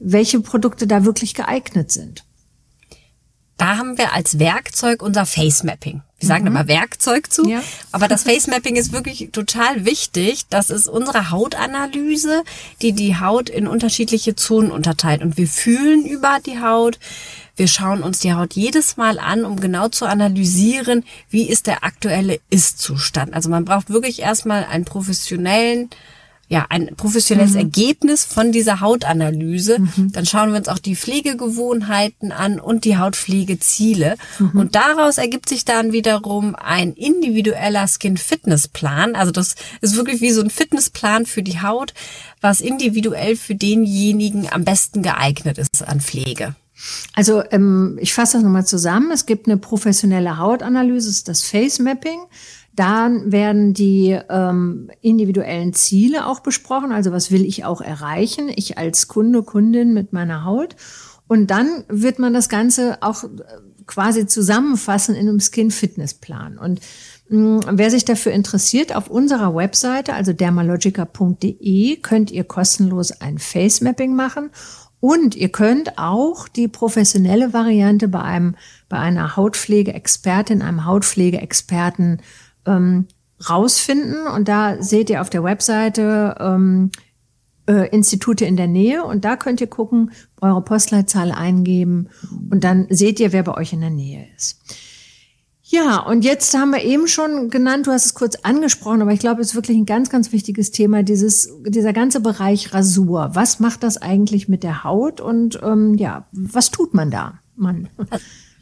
welche 0.00 0.40
Produkte 0.40 0.86
da 0.86 1.04
wirklich 1.04 1.34
geeignet 1.34 1.92
sind? 1.92 2.24
Da 3.58 3.76
haben 3.76 3.98
wir 3.98 4.14
als 4.14 4.38
Werkzeug 4.38 5.02
unser 5.02 5.26
Face 5.26 5.64
Mapping. 5.64 6.00
Wir 6.20 6.28
sagen 6.28 6.44
mhm. 6.44 6.48
immer 6.48 6.68
Werkzeug 6.68 7.32
zu, 7.32 7.48
ja. 7.48 7.60
aber 7.92 8.08
das 8.08 8.22
Face 8.22 8.46
Mapping 8.46 8.76
ist 8.76 8.92
wirklich 8.92 9.30
total 9.32 9.84
wichtig. 9.84 10.46
Das 10.48 10.70
ist 10.70 10.88
unsere 10.88 11.30
Hautanalyse, 11.30 12.44
die 12.82 12.92
die 12.92 13.18
Haut 13.18 13.50
in 13.50 13.66
unterschiedliche 13.66 14.36
Zonen 14.36 14.70
unterteilt. 14.70 15.22
Und 15.22 15.36
wir 15.36 15.48
fühlen 15.48 16.06
über 16.06 16.38
die 16.44 16.60
Haut. 16.60 16.98
Wir 17.56 17.66
schauen 17.66 18.04
uns 18.04 18.20
die 18.20 18.32
Haut 18.32 18.54
jedes 18.54 18.96
Mal 18.96 19.18
an, 19.18 19.44
um 19.44 19.58
genau 19.58 19.88
zu 19.88 20.06
analysieren, 20.06 21.04
wie 21.28 21.48
ist 21.48 21.66
der 21.66 21.82
aktuelle 21.82 22.38
Ist-Zustand. 22.50 23.34
Also 23.34 23.48
man 23.48 23.64
braucht 23.64 23.90
wirklich 23.90 24.20
erstmal 24.20 24.64
einen 24.64 24.84
professionellen 24.84 25.90
ja, 26.50 26.64
ein 26.70 26.94
professionelles 26.96 27.52
mhm. 27.52 27.60
Ergebnis 27.60 28.24
von 28.24 28.52
dieser 28.52 28.80
Hautanalyse. 28.80 29.80
Mhm. 29.80 30.12
Dann 30.12 30.24
schauen 30.24 30.50
wir 30.50 30.58
uns 30.58 30.68
auch 30.68 30.78
die 30.78 30.96
Pflegegewohnheiten 30.96 32.32
an 32.32 32.58
und 32.58 32.86
die 32.86 32.96
Hautpflegeziele. 32.96 34.16
Mhm. 34.38 34.50
Und 34.58 34.74
daraus 34.74 35.18
ergibt 35.18 35.48
sich 35.50 35.66
dann 35.66 35.92
wiederum 35.92 36.56
ein 36.56 36.94
individueller 36.94 37.86
Skin-Fitness-Plan. 37.86 39.14
Also 39.14 39.30
das 39.30 39.56
ist 39.82 39.96
wirklich 39.96 40.22
wie 40.22 40.30
so 40.30 40.40
ein 40.40 40.48
Fitnessplan 40.48 41.26
für 41.26 41.42
die 41.42 41.60
Haut, 41.60 41.92
was 42.40 42.62
individuell 42.62 43.36
für 43.36 43.54
denjenigen 43.54 44.50
am 44.50 44.64
besten 44.64 45.02
geeignet 45.02 45.58
ist 45.58 45.86
an 45.86 46.00
Pflege. 46.00 46.54
Also 47.14 47.42
ähm, 47.50 47.98
ich 48.00 48.14
fasse 48.14 48.38
das 48.38 48.44
nochmal 48.44 48.66
zusammen. 48.66 49.10
Es 49.10 49.26
gibt 49.26 49.48
eine 49.48 49.58
professionelle 49.58 50.38
Hautanalyse, 50.38 51.08
das 51.08 51.16
ist 51.16 51.28
das 51.28 51.42
Face 51.42 51.78
Mapping. 51.78 52.20
Dann 52.78 53.32
werden 53.32 53.74
die 53.74 54.16
ähm, 54.30 54.88
individuellen 55.00 55.72
Ziele 55.72 56.26
auch 56.26 56.38
besprochen. 56.38 56.92
Also 56.92 57.10
was 57.10 57.32
will 57.32 57.44
ich 57.44 57.64
auch 57.64 57.80
erreichen? 57.80 58.52
Ich 58.54 58.78
als 58.78 59.08
Kunde, 59.08 59.42
Kundin 59.42 59.94
mit 59.94 60.12
meiner 60.12 60.44
Haut. 60.44 60.76
Und 61.26 61.50
dann 61.50 61.82
wird 61.88 62.20
man 62.20 62.32
das 62.32 62.48
Ganze 62.48 62.98
auch 63.00 63.24
äh, 63.24 63.28
quasi 63.86 64.28
zusammenfassen 64.28 65.16
in 65.16 65.28
einem 65.28 65.40
Skin 65.40 65.72
Fitness 65.72 66.14
Plan. 66.14 66.56
Und 66.56 66.78
mh, 67.30 67.38
mm, 67.38 67.60
wer 67.72 67.90
sich 67.90 68.04
dafür 68.04 68.30
interessiert, 68.30 68.94
auf 68.94 69.10
unserer 69.10 69.56
Webseite, 69.56 70.14
also 70.14 70.32
dermalogica.de, 70.32 71.96
könnt 71.96 72.30
ihr 72.30 72.44
kostenlos 72.44 73.10
ein 73.20 73.38
Face 73.38 73.80
Mapping 73.80 74.14
machen 74.14 74.50
und 75.00 75.34
ihr 75.34 75.48
könnt 75.48 75.98
auch 75.98 76.46
die 76.46 76.68
professionelle 76.68 77.52
Variante 77.52 78.06
bei 78.06 78.22
einem, 78.22 78.54
bei 78.88 78.98
einer 78.98 79.34
Hautpflegeexpertin, 79.34 80.62
einem 80.62 80.84
Hautpflegeexperten 80.84 82.22
ähm, 82.68 83.06
rausfinden 83.48 84.26
und 84.26 84.48
da 84.48 84.82
seht 84.82 85.10
ihr 85.10 85.20
auf 85.20 85.30
der 85.30 85.44
Webseite 85.44 86.36
ähm, 86.40 86.90
äh, 87.68 87.88
Institute 87.90 88.44
in 88.44 88.56
der 88.56 88.66
Nähe 88.66 89.04
und 89.04 89.24
da 89.24 89.36
könnt 89.36 89.60
ihr 89.60 89.66
gucken, 89.66 90.10
eure 90.40 90.62
Postleitzahl 90.62 91.32
eingeben 91.32 92.08
und 92.50 92.64
dann 92.64 92.86
seht 92.90 93.20
ihr, 93.20 93.32
wer 93.32 93.42
bei 93.42 93.54
euch 93.54 93.72
in 93.72 93.80
der 93.80 93.90
Nähe 93.90 94.26
ist. 94.36 94.60
Ja, 95.70 95.98
und 95.98 96.24
jetzt 96.24 96.56
haben 96.56 96.70
wir 96.70 96.82
eben 96.82 97.08
schon 97.08 97.50
genannt, 97.50 97.86
du 97.86 97.90
hast 97.90 98.06
es 98.06 98.14
kurz 98.14 98.36
angesprochen, 98.36 99.02
aber 99.02 99.12
ich 99.12 99.20
glaube, 99.20 99.42
es 99.42 99.48
ist 99.48 99.54
wirklich 99.54 99.76
ein 99.76 99.84
ganz, 99.84 100.08
ganz 100.08 100.32
wichtiges 100.32 100.70
Thema, 100.70 101.02
dieses, 101.02 101.52
dieser 101.66 101.92
ganze 101.92 102.20
Bereich 102.20 102.72
Rasur. 102.72 103.32
Was 103.34 103.60
macht 103.60 103.82
das 103.82 103.98
eigentlich 103.98 104.48
mit 104.48 104.62
der 104.62 104.82
Haut 104.82 105.20
und 105.20 105.60
ähm, 105.62 105.92
ja, 105.94 106.26
was 106.32 106.70
tut 106.70 106.94
man 106.94 107.10
da, 107.10 107.40
Mann? 107.54 107.90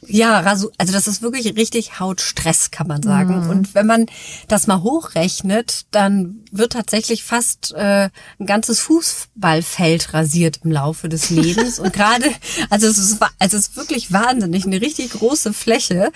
Ja, 0.09 0.41
also 0.41 0.71
das 0.79 1.09
ist 1.09 1.23
wirklich 1.23 1.57
richtig 1.57 1.99
Hautstress, 1.99 2.71
kann 2.71 2.87
man 2.87 3.03
sagen. 3.03 3.45
Mhm. 3.45 3.51
Und 3.51 3.75
wenn 3.75 3.87
man 3.87 4.07
das 4.49 4.67
mal 4.67 4.83
hochrechnet, 4.83 5.87
dann 5.91 6.45
wird 6.53 6.73
tatsächlich 6.73 7.25
fast 7.25 7.73
äh, 7.75 8.09
ein 8.39 8.47
ganzes 8.47 8.81
Fußballfeld 8.81 10.15
rasiert 10.15 10.61
im 10.65 10.73
Laufe 10.73 11.09
des 11.09 11.31
Lebens. 11.31 11.79
Und 11.81 11.93
gerade, 11.93 12.27
also 12.71 12.87
es 12.87 12.99
ist, 12.99 13.21
also 13.39 13.57
es 13.57 13.69
ist 13.69 13.77
wirklich 13.77 14.13
wahnsinnig, 14.13 14.65
eine 14.67 14.81
richtig 14.81 15.11
große 15.11 15.53
Fläche. 15.53 16.13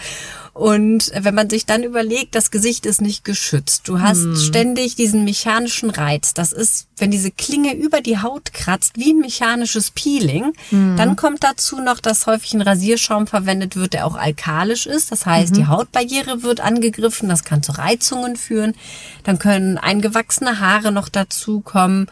Und 0.53 1.13
wenn 1.15 1.35
man 1.35 1.49
sich 1.49 1.65
dann 1.65 1.85
überlegt, 1.85 2.35
das 2.35 2.51
Gesicht 2.51 2.85
ist 2.85 3.01
nicht 3.01 3.25
geschützt. 3.25 3.89
Du 3.89 4.01
hast 4.01 4.23
hm. 4.23 4.37
ständig 4.37 4.97
diesen 4.97 5.25
mechanischen 5.25 5.91
Reiz. 5.91 6.35
Das 6.35 6.53
ist, 6.53 6.89
wenn 7.01 7.11
diese 7.11 7.31
Klinge 7.31 7.75
über 7.75 8.01
die 8.01 8.19
Haut 8.19 8.53
kratzt, 8.53 8.97
wie 8.97 9.13
ein 9.13 9.19
mechanisches 9.19 9.91
Peeling. 9.91 10.53
Hm. 10.71 10.97
Dann 10.97 11.17
kommt 11.17 11.45
dazu 11.45 11.81
noch, 11.81 12.01
dass 12.01 12.27
häufig 12.27 12.55
ein 12.55 12.63
Rasierschaum 12.63 13.27
verwendet 13.27 13.77
wird, 13.77 13.93
der 13.93 14.07
auch 14.07 14.17
alkalisch 14.17 14.87
ist. 14.87 15.11
Das 15.13 15.27
heißt, 15.27 15.53
mhm. 15.53 15.57
die 15.57 15.67
Hautbarriere 15.67 16.43
wird 16.43 16.61
angegriffen. 16.61 17.29
Das 17.29 17.45
kann 17.45 17.63
zu 17.63 17.73
Reizungen 17.73 18.37
führen. 18.37 18.75
Dann 19.25 19.39
können 19.39 19.79
eingewachsene 19.79 20.61
Haare 20.61 20.93
noch 20.93 21.09
dazukommen. 21.09 22.09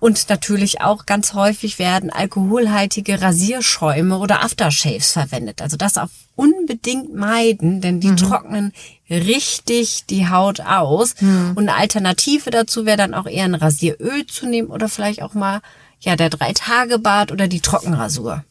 Und 0.00 0.28
natürlich 0.28 0.80
auch 0.80 1.06
ganz 1.06 1.34
häufig 1.34 1.78
werden 1.78 2.10
alkoholhaltige 2.10 3.20
Rasierschäume 3.20 4.18
oder 4.18 4.44
Aftershaves 4.44 5.12
verwendet. 5.12 5.60
Also 5.60 5.76
das 5.76 5.98
auf 5.98 6.10
unbedingt 6.36 7.14
meiden, 7.14 7.80
denn 7.80 7.98
die 7.98 8.12
mhm. 8.12 8.16
trocknen 8.16 8.72
richtig 9.10 10.04
die 10.06 10.28
Haut 10.28 10.60
aus. 10.60 11.16
Mhm. 11.20 11.52
Und 11.56 11.68
eine 11.68 11.74
Alternative 11.74 12.50
dazu 12.50 12.86
wäre 12.86 12.96
dann 12.96 13.14
auch 13.14 13.26
eher 13.26 13.44
ein 13.44 13.56
Rasieröl 13.56 14.24
zu 14.26 14.46
nehmen 14.46 14.68
oder 14.68 14.88
vielleicht 14.88 15.20
auch 15.20 15.34
mal 15.34 15.60
ja 15.98 16.14
der 16.14 16.30
Drei-Tage-Bad 16.30 17.32
oder 17.32 17.48
die 17.48 17.60
Trockenrasur. 17.60 18.44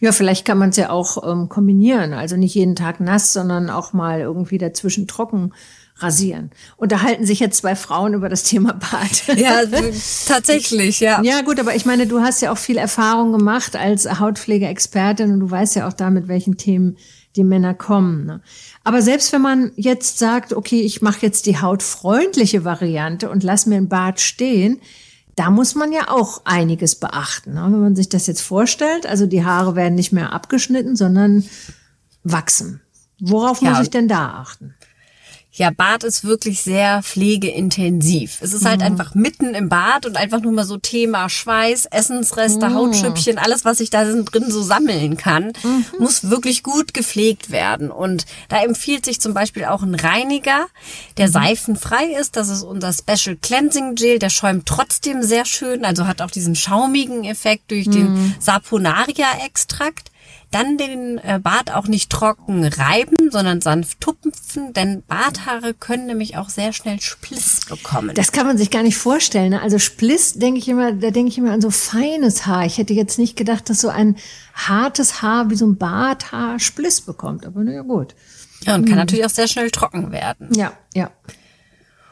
Ja, 0.00 0.12
vielleicht 0.12 0.44
kann 0.44 0.58
man 0.58 0.70
es 0.70 0.76
ja 0.76 0.90
auch 0.90 1.28
ähm, 1.28 1.48
kombinieren. 1.48 2.12
Also 2.12 2.36
nicht 2.36 2.54
jeden 2.54 2.76
Tag 2.76 3.00
nass, 3.00 3.32
sondern 3.32 3.70
auch 3.70 3.92
mal 3.92 4.20
irgendwie 4.20 4.58
dazwischen 4.58 5.08
trocken 5.08 5.52
rasieren. 6.02 6.50
Unterhalten 6.76 7.26
sich 7.26 7.40
jetzt 7.40 7.58
zwei 7.58 7.76
Frauen 7.76 8.14
über 8.14 8.28
das 8.28 8.42
Thema 8.44 8.72
Bart. 8.72 9.22
Ja, 9.42 9.62
tatsächlich, 10.26 11.00
ja. 11.00 11.22
Ja, 11.22 11.40
gut, 11.40 11.58
aber 11.58 11.74
ich 11.74 11.86
meine, 11.86 12.06
du 12.06 12.20
hast 12.20 12.42
ja 12.42 12.52
auch 12.52 12.58
viel 12.58 12.76
Erfahrung 12.76 13.32
gemacht 13.32 13.76
als 13.76 14.20
Hautpflegeexpertin 14.20 15.32
und 15.32 15.40
du 15.40 15.50
weißt 15.50 15.74
ja 15.74 15.88
auch 15.88 15.92
da, 15.92 16.10
mit 16.10 16.28
welchen 16.28 16.56
Themen 16.56 16.96
die 17.34 17.44
Männer 17.44 17.74
kommen. 17.74 18.26
Ne? 18.26 18.40
Aber 18.84 19.02
selbst 19.02 19.32
wenn 19.32 19.42
man 19.42 19.72
jetzt 19.76 20.18
sagt, 20.18 20.52
okay, 20.52 20.80
ich 20.82 21.02
mache 21.02 21.20
jetzt 21.22 21.46
die 21.46 21.60
hautfreundliche 21.60 22.64
Variante 22.64 23.30
und 23.30 23.42
lass 23.42 23.66
mir 23.66 23.76
ein 23.76 23.88
Bart 23.88 24.20
stehen, 24.20 24.80
da 25.34 25.50
muss 25.50 25.74
man 25.74 25.92
ja 25.92 26.08
auch 26.08 26.42
einiges 26.44 26.94
beachten. 26.96 27.54
Ne? 27.54 27.62
Wenn 27.64 27.80
man 27.80 27.96
sich 27.96 28.08
das 28.08 28.26
jetzt 28.26 28.42
vorstellt, 28.42 29.06
also 29.06 29.26
die 29.26 29.44
Haare 29.44 29.76
werden 29.76 29.94
nicht 29.94 30.12
mehr 30.12 30.32
abgeschnitten, 30.32 30.94
sondern 30.94 31.44
wachsen. 32.22 32.80
Worauf 33.18 33.62
ja. 33.62 33.70
muss 33.70 33.80
ich 33.80 33.90
denn 33.90 34.08
da 34.08 34.34
achten? 34.34 34.74
Ja, 35.54 35.70
Bad 35.70 36.02
ist 36.02 36.24
wirklich 36.24 36.62
sehr 36.62 37.02
pflegeintensiv. 37.02 38.38
Es 38.40 38.54
ist 38.54 38.64
halt 38.64 38.80
mhm. 38.80 38.86
einfach 38.86 39.14
mitten 39.14 39.54
im 39.54 39.68
Bad 39.68 40.06
und 40.06 40.16
einfach 40.16 40.40
nur 40.40 40.52
mal 40.52 40.64
so 40.64 40.78
Thema 40.78 41.28
Schweiß, 41.28 41.86
Essensreste, 41.90 42.70
mhm. 42.70 42.74
Hautschüppchen, 42.74 43.36
alles, 43.36 43.66
was 43.66 43.78
sich 43.78 43.90
da 43.90 44.02
drin 44.02 44.50
so 44.50 44.62
sammeln 44.62 45.18
kann, 45.18 45.52
mhm. 45.62 45.84
muss 45.98 46.30
wirklich 46.30 46.62
gut 46.62 46.94
gepflegt 46.94 47.50
werden. 47.50 47.90
Und 47.90 48.24
da 48.48 48.62
empfiehlt 48.62 49.04
sich 49.04 49.20
zum 49.20 49.34
Beispiel 49.34 49.66
auch 49.66 49.82
ein 49.82 49.94
Reiniger, 49.94 50.68
der 51.18 51.28
mhm. 51.28 51.32
seifenfrei 51.32 52.06
ist. 52.18 52.36
Das 52.36 52.48
ist 52.48 52.62
unser 52.62 52.94
Special 52.94 53.36
Cleansing 53.36 53.94
Gel. 53.94 54.18
Der 54.18 54.30
schäumt 54.30 54.64
trotzdem 54.64 55.22
sehr 55.22 55.44
schön, 55.44 55.84
also 55.84 56.06
hat 56.06 56.22
auch 56.22 56.30
diesen 56.30 56.54
schaumigen 56.54 57.24
Effekt 57.24 57.70
durch 57.70 57.90
den 57.90 58.14
mhm. 58.14 58.34
Saponaria-Extrakt. 58.40 60.11
Dann 60.52 60.76
den 60.76 61.18
äh, 61.18 61.40
Bart 61.42 61.74
auch 61.74 61.88
nicht 61.88 62.10
trocken 62.10 62.64
reiben, 62.64 63.30
sondern 63.30 63.60
sanft 63.60 64.00
tupfen, 64.00 64.72
denn 64.74 65.02
Barthaare 65.02 65.72
können 65.72 66.06
nämlich 66.06 66.36
auch 66.36 66.50
sehr 66.50 66.72
schnell 66.72 67.00
Spliss 67.00 67.62
bekommen. 67.68 68.14
Das 68.14 68.32
kann 68.32 68.46
man 68.46 68.58
sich 68.58 68.70
gar 68.70 68.82
nicht 68.82 68.98
vorstellen. 68.98 69.50
Ne? 69.50 69.62
Also 69.62 69.78
Spliss 69.78 70.34
denke 70.34 70.60
ich 70.60 70.68
immer, 70.68 70.92
da 70.92 71.10
denke 71.10 71.30
ich 71.30 71.38
immer 71.38 71.52
an 71.52 71.62
so 71.62 71.70
feines 71.70 72.46
Haar. 72.46 72.66
Ich 72.66 72.76
hätte 72.76 72.92
jetzt 72.92 73.18
nicht 73.18 73.34
gedacht, 73.34 73.70
dass 73.70 73.80
so 73.80 73.88
ein 73.88 74.16
hartes 74.54 75.22
Haar 75.22 75.48
wie 75.48 75.56
so 75.56 75.66
ein 75.66 75.78
Barthaar 75.78 76.60
Spliss 76.60 77.00
bekommt. 77.00 77.46
Aber 77.46 77.64
naja, 77.64 77.80
gut. 77.80 78.14
Ja, 78.64 78.74
und 78.74 78.82
kann 78.82 78.92
hm. 78.92 78.98
natürlich 78.98 79.24
auch 79.24 79.30
sehr 79.30 79.48
schnell 79.48 79.70
trocken 79.70 80.12
werden. 80.12 80.50
Ja, 80.54 80.72
ja. 80.94 81.10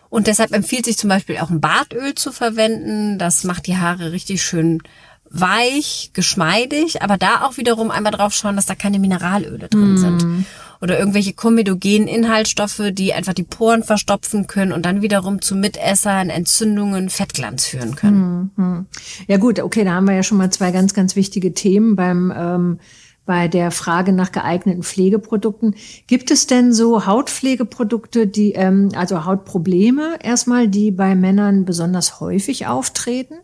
Und 0.08 0.26
deshalb 0.26 0.52
empfiehlt 0.52 0.86
sich 0.86 0.98
zum 0.98 1.08
Beispiel 1.08 1.38
auch 1.38 1.50
ein 1.50 1.60
Bartöl 1.60 2.14
zu 2.16 2.32
verwenden. 2.32 3.18
Das 3.18 3.44
macht 3.44 3.66
die 3.68 3.76
Haare 3.76 4.10
richtig 4.10 4.42
schön 4.42 4.82
weich, 5.30 6.10
geschmeidig, 6.12 7.02
aber 7.02 7.16
da 7.16 7.42
auch 7.44 7.56
wiederum 7.56 7.90
einmal 7.90 8.12
drauf 8.12 8.34
schauen, 8.34 8.56
dass 8.56 8.66
da 8.66 8.74
keine 8.74 8.98
Mineralöle 8.98 9.68
drin 9.68 9.94
mm. 9.94 9.96
sind. 9.96 10.46
Oder 10.82 10.98
irgendwelche 10.98 11.34
komedogenen 11.34 12.08
Inhaltsstoffe, 12.08 12.82
die 12.92 13.12
einfach 13.12 13.34
die 13.34 13.44
Poren 13.44 13.84
verstopfen 13.84 14.46
können 14.46 14.72
und 14.72 14.84
dann 14.86 15.02
wiederum 15.02 15.40
zu 15.40 15.54
Mitessern, 15.54 16.30
Entzündungen, 16.30 17.10
Fettglanz 17.10 17.66
führen 17.66 17.94
können. 17.94 18.50
Mm. 18.56 18.86
Ja 19.28 19.36
gut, 19.36 19.60
okay, 19.60 19.84
da 19.84 19.92
haben 19.92 20.08
wir 20.08 20.14
ja 20.14 20.22
schon 20.22 20.38
mal 20.38 20.50
zwei 20.50 20.72
ganz, 20.72 20.94
ganz 20.94 21.14
wichtige 21.16 21.54
Themen 21.54 21.96
beim 21.96 22.32
ähm, 22.34 22.80
bei 23.26 23.46
der 23.46 23.70
Frage 23.70 24.12
nach 24.12 24.32
geeigneten 24.32 24.82
Pflegeprodukten. 24.82 25.76
Gibt 26.08 26.32
es 26.32 26.48
denn 26.48 26.72
so 26.72 27.06
Hautpflegeprodukte, 27.06 28.26
die, 28.26 28.54
ähm, 28.54 28.88
also 28.96 29.24
Hautprobleme 29.24 30.18
erstmal, 30.20 30.66
die 30.66 30.90
bei 30.90 31.14
Männern 31.14 31.64
besonders 31.64 32.18
häufig 32.18 32.66
auftreten? 32.66 33.34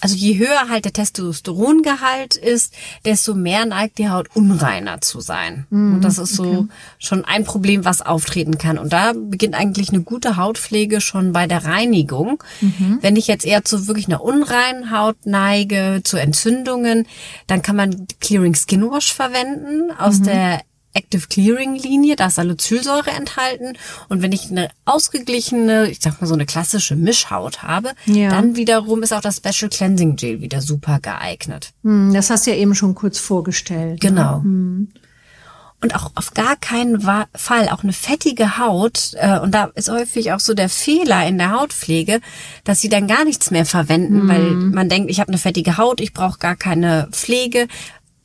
Also 0.00 0.14
je 0.14 0.38
höher 0.38 0.68
halt 0.68 0.84
der 0.84 0.92
Testosterongehalt 0.92 2.36
ist, 2.36 2.74
desto 3.04 3.34
mehr 3.34 3.64
neigt 3.64 3.98
die 3.98 4.10
Haut 4.10 4.28
unreiner 4.34 5.00
zu 5.00 5.20
sein. 5.20 5.66
Mm, 5.70 5.94
und 5.94 6.00
das 6.02 6.18
ist 6.18 6.34
so 6.34 6.44
okay. 6.44 6.66
schon 6.98 7.24
ein 7.24 7.44
Problem, 7.44 7.84
was 7.84 8.02
auftreten 8.02 8.58
kann. 8.58 8.78
Und 8.78 8.92
da 8.92 9.12
beginnt 9.14 9.54
eigentlich 9.54 9.90
eine 9.90 10.02
gute 10.02 10.36
Hautpflege 10.36 11.00
schon 11.00 11.32
bei 11.32 11.46
der 11.46 11.64
Reinigung. 11.64 12.42
Mhm. 12.60 12.98
Wenn 13.00 13.16
ich 13.16 13.26
jetzt 13.26 13.46
eher 13.46 13.64
zu 13.64 13.86
wirklich 13.86 14.06
einer 14.06 14.22
unreinen 14.22 14.90
Haut 14.90 15.16
neige, 15.24 16.00
zu 16.04 16.18
Entzündungen, 16.18 17.06
dann 17.46 17.62
kann 17.62 17.76
man 17.76 18.06
Clearing 18.20 18.54
Skin 18.54 18.90
Wash 18.90 19.12
verwenden 19.12 19.90
aus 19.98 20.18
mhm. 20.20 20.24
der 20.24 20.60
Active 20.96 21.28
Clearing 21.28 21.76
Linie, 21.76 22.16
da 22.16 22.26
ist 22.26 22.36
Salicylsäure 22.36 23.10
enthalten. 23.10 23.76
Und 24.08 24.22
wenn 24.22 24.32
ich 24.32 24.50
eine 24.50 24.70
ausgeglichene, 24.84 25.88
ich 25.88 26.00
sag 26.00 26.20
mal 26.20 26.26
so 26.26 26.34
eine 26.34 26.46
klassische 26.46 26.96
Mischhaut 26.96 27.62
habe, 27.62 27.92
ja. 28.06 28.30
dann 28.30 28.56
wiederum 28.56 29.02
ist 29.02 29.12
auch 29.12 29.20
das 29.20 29.36
Special 29.36 29.70
Cleansing 29.70 30.16
Gel 30.16 30.40
wieder 30.40 30.62
super 30.62 30.98
geeignet. 31.00 31.72
Hm, 31.82 32.12
das 32.12 32.30
hast 32.30 32.46
du 32.46 32.50
ja 32.50 32.56
eben 32.56 32.74
schon 32.74 32.94
kurz 32.94 33.18
vorgestellt. 33.18 34.02
Ne? 34.02 34.08
Genau. 34.08 34.38
Ne? 34.38 34.44
Hm. 34.44 34.88
Und 35.82 35.94
auch 35.94 36.10
auf 36.14 36.32
gar 36.32 36.56
keinen 36.56 37.02
Fall 37.34 37.68
auch 37.68 37.82
eine 37.82 37.92
fettige 37.92 38.56
Haut. 38.56 39.12
Äh, 39.14 39.38
und 39.40 39.54
da 39.54 39.70
ist 39.74 39.90
häufig 39.90 40.32
auch 40.32 40.40
so 40.40 40.54
der 40.54 40.70
Fehler 40.70 41.26
in 41.28 41.36
der 41.36 41.52
Hautpflege, 41.52 42.20
dass 42.64 42.80
sie 42.80 42.88
dann 42.88 43.06
gar 43.06 43.24
nichts 43.24 43.50
mehr 43.50 43.66
verwenden, 43.66 44.24
mm. 44.24 44.28
weil 44.28 44.50
man 44.52 44.88
denkt, 44.88 45.10
ich 45.10 45.20
habe 45.20 45.28
eine 45.28 45.38
fettige 45.38 45.76
Haut, 45.76 46.00
ich 46.00 46.14
brauche 46.14 46.38
gar 46.38 46.56
keine 46.56 47.08
Pflege 47.12 47.68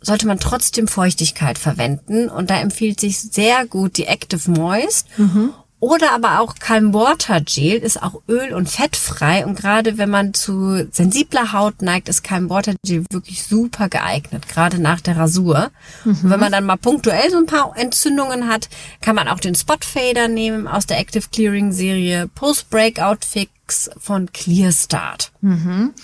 sollte 0.02 0.28
man 0.28 0.40
trotzdem 0.40 0.88
Feuchtigkeit 0.88 1.58
verwenden. 1.58 2.28
Und 2.28 2.50
da 2.50 2.60
empfiehlt 2.60 3.00
sich 3.00 3.20
sehr 3.20 3.66
gut 3.66 3.98
die 3.98 4.06
Active 4.08 4.50
Moist. 4.50 5.08
Mhm. 5.18 5.54
Oder 5.82 6.14
aber 6.14 6.42
auch 6.42 6.54
Calm 6.60 6.94
Water 6.94 7.42
Gel 7.42 7.78
ist 7.78 8.04
auch 8.04 8.22
öl- 8.28 8.54
und 8.54 8.70
fettfrei. 8.70 9.44
Und 9.48 9.58
gerade 9.58 9.98
wenn 9.98 10.12
man 10.12 10.36
zu 10.36 10.88
sensibler 10.92 11.54
Haut 11.54 11.82
neigt, 11.82 12.08
ist 12.08 12.24
Calm 12.24 12.52
Water 12.52 12.76
Gel 12.86 13.04
wirklich 13.10 13.44
super 13.44 13.90
geeignet, 13.90 14.48
gerade 14.48 14.80
nach 14.80 15.02
der 15.02 15.18
Rasur. 15.18 15.72
Mhm. 16.06 16.18
Wenn 16.22 16.40
man 16.40 16.52
dann 16.52 16.66
mal 16.66 16.78
punktuell 16.78 17.32
so 17.32 17.38
ein 17.38 17.48
paar 17.48 17.76
Entzündungen 17.76 18.48
hat, 18.48 18.70
kann 19.02 19.16
man 19.16 19.28
auch 19.28 19.40
den 19.40 19.56
Spot 19.56 19.78
Fader 19.82 20.28
nehmen 20.28 20.68
aus 20.68 20.86
der 20.86 21.00
Active 21.00 21.26
Clearing 21.32 21.72
Serie 21.72 22.28
Post 22.28 22.70
Breakout 22.70 23.26
Fix 23.28 23.90
von 23.98 24.32
Clear 24.32 24.72
Start. 24.72 25.32
Mhm. 25.42 25.96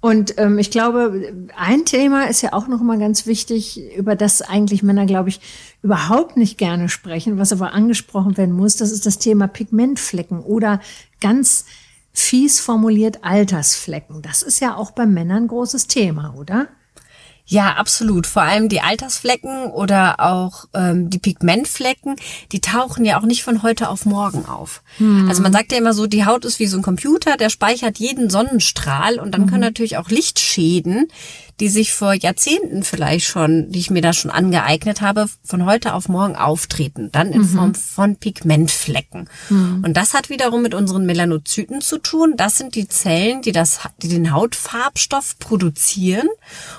Und 0.00 0.38
ähm, 0.38 0.58
ich 0.58 0.70
glaube, 0.70 1.46
ein 1.56 1.84
Thema 1.84 2.24
ist 2.28 2.40
ja 2.40 2.54
auch 2.54 2.68
noch 2.68 2.80
mal 2.80 2.98
ganz 2.98 3.26
wichtig, 3.26 3.94
über 3.96 4.16
das 4.16 4.40
eigentlich 4.40 4.82
Männer, 4.82 5.04
glaube 5.04 5.28
ich, 5.28 5.40
überhaupt 5.82 6.38
nicht 6.38 6.56
gerne 6.56 6.88
sprechen, 6.88 7.38
was 7.38 7.52
aber 7.52 7.74
angesprochen 7.74 8.36
werden 8.38 8.54
muss. 8.54 8.76
Das 8.76 8.92
ist 8.92 9.04
das 9.04 9.18
Thema 9.18 9.46
Pigmentflecken 9.46 10.40
oder 10.40 10.80
ganz 11.20 11.66
fies 12.12 12.60
formuliert 12.60 13.24
Altersflecken. 13.24 14.22
Das 14.22 14.42
ist 14.42 14.60
ja 14.60 14.74
auch 14.74 14.92
bei 14.92 15.04
Männern 15.04 15.48
großes 15.48 15.86
Thema, 15.86 16.34
oder? 16.34 16.68
Ja, 17.50 17.74
absolut. 17.74 18.28
Vor 18.28 18.42
allem 18.42 18.68
die 18.68 18.80
Altersflecken 18.80 19.72
oder 19.72 20.20
auch 20.20 20.66
ähm, 20.72 21.10
die 21.10 21.18
Pigmentflecken, 21.18 22.14
die 22.52 22.60
tauchen 22.60 23.04
ja 23.04 23.18
auch 23.18 23.24
nicht 23.24 23.42
von 23.42 23.64
heute 23.64 23.88
auf 23.88 24.06
morgen 24.06 24.46
auf. 24.46 24.82
Hm. 24.98 25.28
Also 25.28 25.42
man 25.42 25.52
sagt 25.52 25.72
ja 25.72 25.78
immer 25.78 25.92
so, 25.92 26.06
die 26.06 26.24
Haut 26.24 26.44
ist 26.44 26.60
wie 26.60 26.68
so 26.68 26.78
ein 26.78 26.82
Computer, 26.82 27.36
der 27.36 27.50
speichert 27.50 27.98
jeden 27.98 28.30
Sonnenstrahl 28.30 29.18
und 29.18 29.32
dann 29.32 29.42
mhm. 29.42 29.46
können 29.46 29.62
natürlich 29.62 29.96
auch 29.96 30.10
Lichtschäden, 30.10 31.08
die 31.60 31.68
sich 31.68 31.92
vor 31.92 32.14
Jahrzehnten 32.14 32.82
vielleicht 32.82 33.26
schon, 33.26 33.70
die 33.70 33.78
ich 33.78 33.90
mir 33.90 34.00
da 34.00 34.12
schon 34.12 34.30
angeeignet 34.30 35.02
habe, 35.02 35.26
von 35.44 35.66
heute 35.66 35.94
auf 35.94 36.08
morgen 36.08 36.34
auftreten. 36.34 37.10
Dann 37.12 37.32
in 37.32 37.42
mhm. 37.42 37.48
Form 37.48 37.74
von 37.74 38.16
Pigmentflecken. 38.16 39.28
Mhm. 39.50 39.84
Und 39.84 39.96
das 39.96 40.14
hat 40.14 40.30
wiederum 40.30 40.62
mit 40.62 40.74
unseren 40.74 41.04
Melanozyten 41.04 41.82
zu 41.82 41.98
tun. 41.98 42.34
Das 42.36 42.56
sind 42.56 42.74
die 42.74 42.88
Zellen, 42.88 43.42
die 43.42 43.52
das, 43.52 43.80
die 44.02 44.08
den 44.08 44.32
Hautfarbstoff 44.32 45.38
produzieren. 45.38 46.28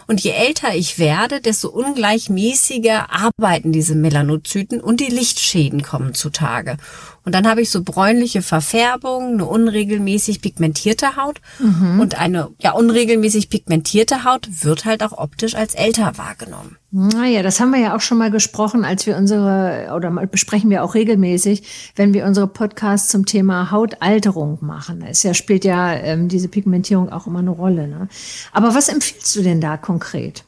Und 0.07 0.21
je 0.21 0.31
älter 0.31 0.73
ich 0.73 0.97
werde, 0.97 1.41
desto 1.41 1.69
ungleichmäßiger 1.69 3.11
arbeiten 3.11 3.71
diese 3.71 3.95
Melanozyten 3.95 4.81
und 4.81 4.99
die 4.99 5.11
Lichtschäden 5.11 5.83
kommen 5.83 6.15
zutage. 6.15 6.77
Und 7.23 7.35
dann 7.35 7.47
habe 7.47 7.61
ich 7.61 7.69
so 7.69 7.83
bräunliche 7.83 8.41
Verfärbung, 8.41 9.33
eine 9.33 9.45
unregelmäßig 9.45 10.41
pigmentierte 10.41 11.15
Haut. 11.17 11.39
Mhm. 11.59 11.99
Und 11.99 12.19
eine 12.19 12.49
ja 12.59 12.71
unregelmäßig 12.71 13.49
pigmentierte 13.49 14.23
Haut 14.23 14.49
wird 14.63 14.70
halt 14.85 15.03
auch 15.03 15.17
optisch 15.17 15.55
als 15.55 15.75
älter 15.75 16.17
wahrgenommen. 16.17 16.77
Naja, 16.91 17.41
das 17.43 17.59
haben 17.59 17.71
wir 17.71 17.79
ja 17.79 17.95
auch 17.95 18.01
schon 18.01 18.17
mal 18.17 18.31
gesprochen, 18.31 18.83
als 18.83 19.05
wir 19.05 19.15
unsere, 19.15 19.93
oder 19.95 20.11
besprechen 20.27 20.69
wir 20.69 20.83
auch 20.83 20.95
regelmäßig, 20.95 21.93
wenn 21.95 22.13
wir 22.13 22.25
unsere 22.25 22.47
Podcasts 22.47 23.09
zum 23.09 23.25
Thema 23.25 23.71
Hautalterung 23.71 24.57
machen. 24.61 25.03
Es 25.07 25.23
ja, 25.23 25.33
spielt 25.33 25.63
ja 25.63 25.93
ähm, 25.93 26.27
diese 26.27 26.47
Pigmentierung 26.47 27.09
auch 27.09 27.27
immer 27.27 27.39
eine 27.39 27.51
Rolle. 27.51 27.87
Ne? 27.87 28.07
Aber 28.51 28.73
was 28.75 28.89
empfiehlst 28.89 29.35
du 29.35 29.41
denn 29.41 29.61
da 29.61 29.77
konkret? 29.77 30.43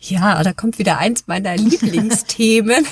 Ja, 0.00 0.42
da 0.42 0.52
kommt 0.52 0.78
wieder 0.78 0.98
eins 0.98 1.24
meiner 1.26 1.56
Lieblingsthemen. 1.56 2.86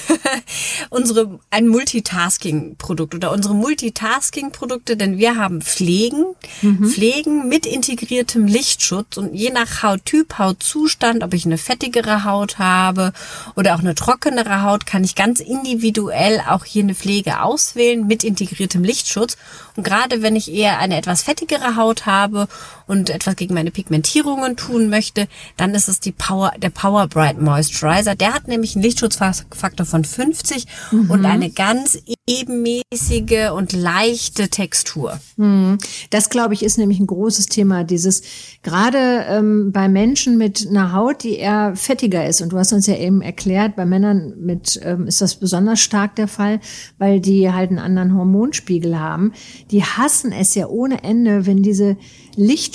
unsere, 0.91 1.39
ein 1.51 1.69
Multitasking-Produkt 1.69 3.15
oder 3.15 3.33
unsere 3.33 3.55
Multitasking-Produkte, 3.55 4.97
denn 4.97 5.19
wir 5.19 5.37
haben 5.37 5.61
Pflegen, 5.61 6.25
mhm. 6.63 6.89
Pflegen 6.89 7.49
mit 7.49 7.67
integriertem 7.67 8.47
Lichtschutz 8.47 9.17
und 9.17 9.35
je 9.35 9.51
nach 9.51 9.83
Hauttyp, 9.83 10.39
Hautzustand, 10.39 11.23
ob 11.23 11.35
ich 11.35 11.45
eine 11.45 11.59
fettigere 11.59 12.25
Haut 12.25 12.59
habe 12.59 13.13
oder 13.55 13.75
auch 13.75 13.81
eine 13.81 13.95
trockenere 13.95 14.63
Haut, 14.63 14.87
kann 14.87 15.05
ich 15.05 15.15
ganz 15.15 15.41
individuell 15.41 16.41
auch 16.49 16.65
hier 16.65 16.83
eine 16.83 16.95
Pflege 16.95 17.43
auswählen 17.43 18.07
mit 18.07 18.25
integriertem 18.25 18.83
Lichtschutz. 18.83 19.37
Und 19.77 19.85
gerade 19.85 20.23
wenn 20.23 20.37
ich 20.37 20.53
eher 20.53 20.79
eine 20.79 20.97
etwas 20.97 21.23
fettigere 21.23 21.77
Haut 21.77 22.07
habe 22.07 22.49
und 22.87 23.11
etwas 23.11 23.37
gegen 23.37 23.55
meine 23.55 23.71
Pigmentierungen 23.71 24.57
tun 24.57 24.89
möchte, 24.89 25.29
dann 25.57 25.75
ist 25.75 25.89
es 25.89 26.01
die 26.01 26.13
Power, 26.13 26.53
der 26.59 26.71
Power 26.71 27.07
Bright 27.09 27.41
Moisturizer. 27.41 28.15
Der 28.15 28.35
hat 28.35 28.49
nämlich 28.49 28.75
einen 28.75 28.85
Lichtschutzfaktor 28.85 29.87
von 29.87 30.05
50 30.05 30.67
mhm. 30.91 31.11
und 31.11 31.25
eine 31.25 31.51
ganz 31.51 31.99
ebenmäßige 32.27 33.51
und 33.55 33.73
leichte 33.73 34.49
Textur. 34.49 35.21
Mhm. 35.37 35.79
Das 36.11 36.31
glaube 36.31 36.55
ich 36.55 36.63
ist 36.63 36.79
nämlich 36.79 36.99
ein 37.01 37.07
großes 37.07 37.47
Thema. 37.47 37.85
Dieses 37.85 38.23
gerade 38.63 39.25
ähm, 39.29 39.73
bei 39.73 39.89
Menschen 39.89 40.39
mit 40.39 40.67
einer 40.69 40.93
Haut, 40.93 41.23
die 41.23 41.37
eher 41.37 41.77
fettiger 41.77 42.27
ist. 42.27 42.41
Und 42.41 42.53
du 42.53 42.59
hast 42.59 42.73
uns 42.73 42.87
ja 42.87 42.97
eben 42.97 43.21
erklärt, 43.21 43.77
bei 43.77 43.85
Männern 43.85 44.35
mit 44.39 44.81
ähm, 44.83 45.07
ist 45.07 45.21
das 45.21 45.37
besonders 45.37 45.81
stark 45.81 46.17
der 46.17 46.29
Fall, 46.29 46.61
weil 46.99 47.21
die 47.21 47.53
halt 47.53 47.71
einen 47.71 47.79
anderen 47.79 48.17
Hormonspiegel 48.17 48.99
haben. 48.99 49.33
Die 49.71 49.83
hassen 49.83 50.33
es 50.33 50.55
ja 50.55 50.67
ohne 50.69 51.05
Ende, 51.05 51.47
wenn 51.47 51.63
diese 51.63 51.97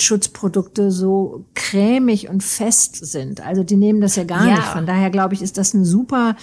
Lichtschutzprodukte 0.00 0.90
so 0.90 1.44
cremig 1.54 2.28
und 2.28 2.42
fest 2.42 2.96
sind. 2.96 3.46
Also 3.46 3.62
die 3.62 3.76
nehmen 3.76 4.00
das 4.00 4.16
ja 4.16 4.24
gar 4.24 4.46
ja. 4.46 4.54
nicht. 4.56 4.64
Von 4.64 4.86
daher 4.86 5.10
glaube 5.10 5.34
ich, 5.34 5.42
ist 5.42 5.58
das 5.58 5.74
eine 5.74 5.84
super 5.84 6.36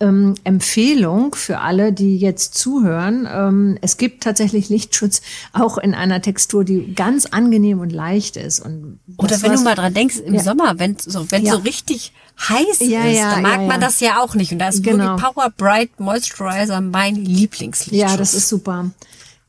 ähm, 0.00 0.34
Empfehlung 0.44 1.34
für 1.34 1.58
alle, 1.58 1.92
die 1.92 2.16
jetzt 2.16 2.54
zuhören. 2.54 3.28
Ähm, 3.30 3.78
es 3.82 3.98
gibt 3.98 4.22
tatsächlich 4.22 4.70
Lichtschutz 4.70 5.20
auch 5.52 5.76
in 5.76 5.94
einer 5.94 6.22
Textur, 6.22 6.64
die 6.64 6.94
ganz 6.94 7.26
angenehm 7.26 7.80
und 7.80 7.92
leicht 7.92 8.38
ist. 8.38 8.60
Und 8.60 8.98
Oder 9.18 9.42
wenn 9.42 9.52
du 9.52 9.60
mal 9.60 9.74
dran 9.74 9.92
denkst, 9.92 10.16
im 10.16 10.34
ja. 10.34 10.42
Sommer, 10.42 10.78
wenn 10.78 10.96
so, 10.98 11.30
wenn 11.30 11.44
ja. 11.44 11.52
so 11.52 11.58
richtig 11.58 12.14
heiß 12.48 12.80
ja, 12.80 13.04
ist, 13.04 13.20
dann 13.20 13.42
mag 13.42 13.66
man 13.66 13.80
das 13.80 14.00
ja 14.00 14.22
auch 14.22 14.34
nicht. 14.34 14.52
Und 14.52 14.58
da 14.58 14.68
ist 14.68 14.82
genau. 14.82 15.18
wirklich 15.18 15.34
Power 15.34 15.50
Bright 15.50 16.00
Moisturizer 16.00 16.80
mein 16.80 17.16
Lieblingslichtschutz. 17.16 18.10
Ja, 18.10 18.16
das 18.16 18.32
ist 18.32 18.48
super. 18.48 18.90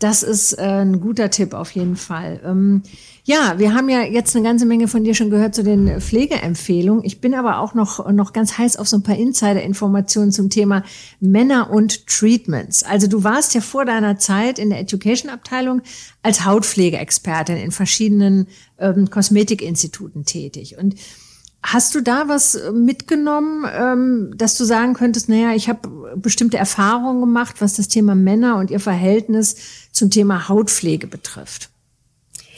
Das 0.03 0.21
ist 0.21 0.59
äh, 0.59 0.63
ein 0.63 0.99
guter 0.99 1.29
Tipp 1.29 1.53
auf 1.53 1.71
jeden 1.71 1.95
Fall. 1.95 2.41
Ähm, 2.43 2.81
ja, 3.23 3.57
wir 3.57 3.73
haben 3.73 3.87
ja 3.87 4.01
jetzt 4.01 4.35
eine 4.35 4.43
ganze 4.43 4.65
Menge 4.65 4.89
von 4.89 5.05
dir 5.05 5.15
schon 5.15 5.29
gehört 5.29 5.55
zu 5.55 5.63
den 5.63 6.01
Pflegeempfehlungen. 6.01 7.05
Ich 7.05 7.21
bin 7.21 7.33
aber 7.33 7.59
auch 7.59 7.73
noch, 7.73 8.11
noch 8.11 8.33
ganz 8.33 8.57
heiß 8.57 8.75
auf 8.75 8.89
so 8.89 8.97
ein 8.97 9.03
paar 9.03 9.15
Insider-Informationen 9.15 10.33
zum 10.33 10.49
Thema 10.49 10.83
Männer 11.21 11.69
und 11.71 12.05
Treatments. 12.05 12.83
Also 12.83 13.07
du 13.07 13.23
warst 13.23 13.53
ja 13.53 13.61
vor 13.61 13.85
deiner 13.85 14.17
Zeit 14.17 14.59
in 14.59 14.71
der 14.71 14.81
Education-Abteilung 14.81 15.81
als 16.21 16.43
Hautpflegeexpertin 16.43 17.55
in 17.55 17.71
verschiedenen 17.71 18.47
ähm, 18.79 19.09
Kosmetikinstituten 19.09 20.25
tätig. 20.25 20.77
Und 20.77 20.95
Hast 21.65 21.95
du 21.95 22.01
da 22.01 22.27
was 22.27 22.59
mitgenommen, 22.73 23.65
ähm, 23.73 24.33
dass 24.35 24.57
du 24.57 24.65
sagen 24.65 24.95
könntest, 24.95 25.29
naja, 25.29 25.53
ich 25.55 25.69
habe 25.69 26.13
bestimmte 26.17 26.57
Erfahrungen 26.57 27.21
gemacht, 27.21 27.61
was 27.61 27.77
das 27.77 27.87
Thema 27.87 28.15
Männer 28.15 28.57
und 28.57 28.69
ihr 28.69 28.81
Verhältnis 28.81 29.55
zum 29.93 30.09
Thema 30.09 30.49
Hautpflege 30.49 31.07
betrifft? 31.07 31.69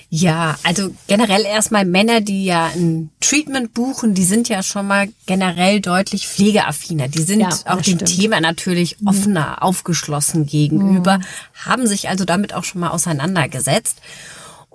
Ja, 0.09 0.57
also 0.63 0.95
generell 1.07 1.43
erstmal 1.43 1.83
Männer, 1.83 2.21
die 2.21 2.45
ja 2.45 2.67
ein 2.67 3.09
Treatment 3.19 3.73
buchen, 3.73 4.13
die 4.13 4.23
sind 4.23 4.47
ja 4.47 4.63
schon 4.63 4.87
mal 4.87 5.09
generell 5.25 5.81
deutlich 5.81 6.27
pflegeaffiner. 6.27 7.07
Die 7.07 7.23
sind 7.23 7.41
ja, 7.41 7.49
auch 7.65 7.81
dem 7.81 7.99
stimmt. 7.99 8.05
Thema 8.05 8.39
natürlich 8.39 9.01
mhm. 9.01 9.07
offener, 9.07 9.49
mhm. 9.49 9.63
aufgeschlossen 9.63 10.45
gegenüber, 10.45 11.17
mhm. 11.17 11.23
haben 11.65 11.87
sich 11.87 12.07
also 12.07 12.23
damit 12.23 12.53
auch 12.53 12.63
schon 12.63 12.81
mal 12.81 12.89
auseinandergesetzt. 12.89 13.97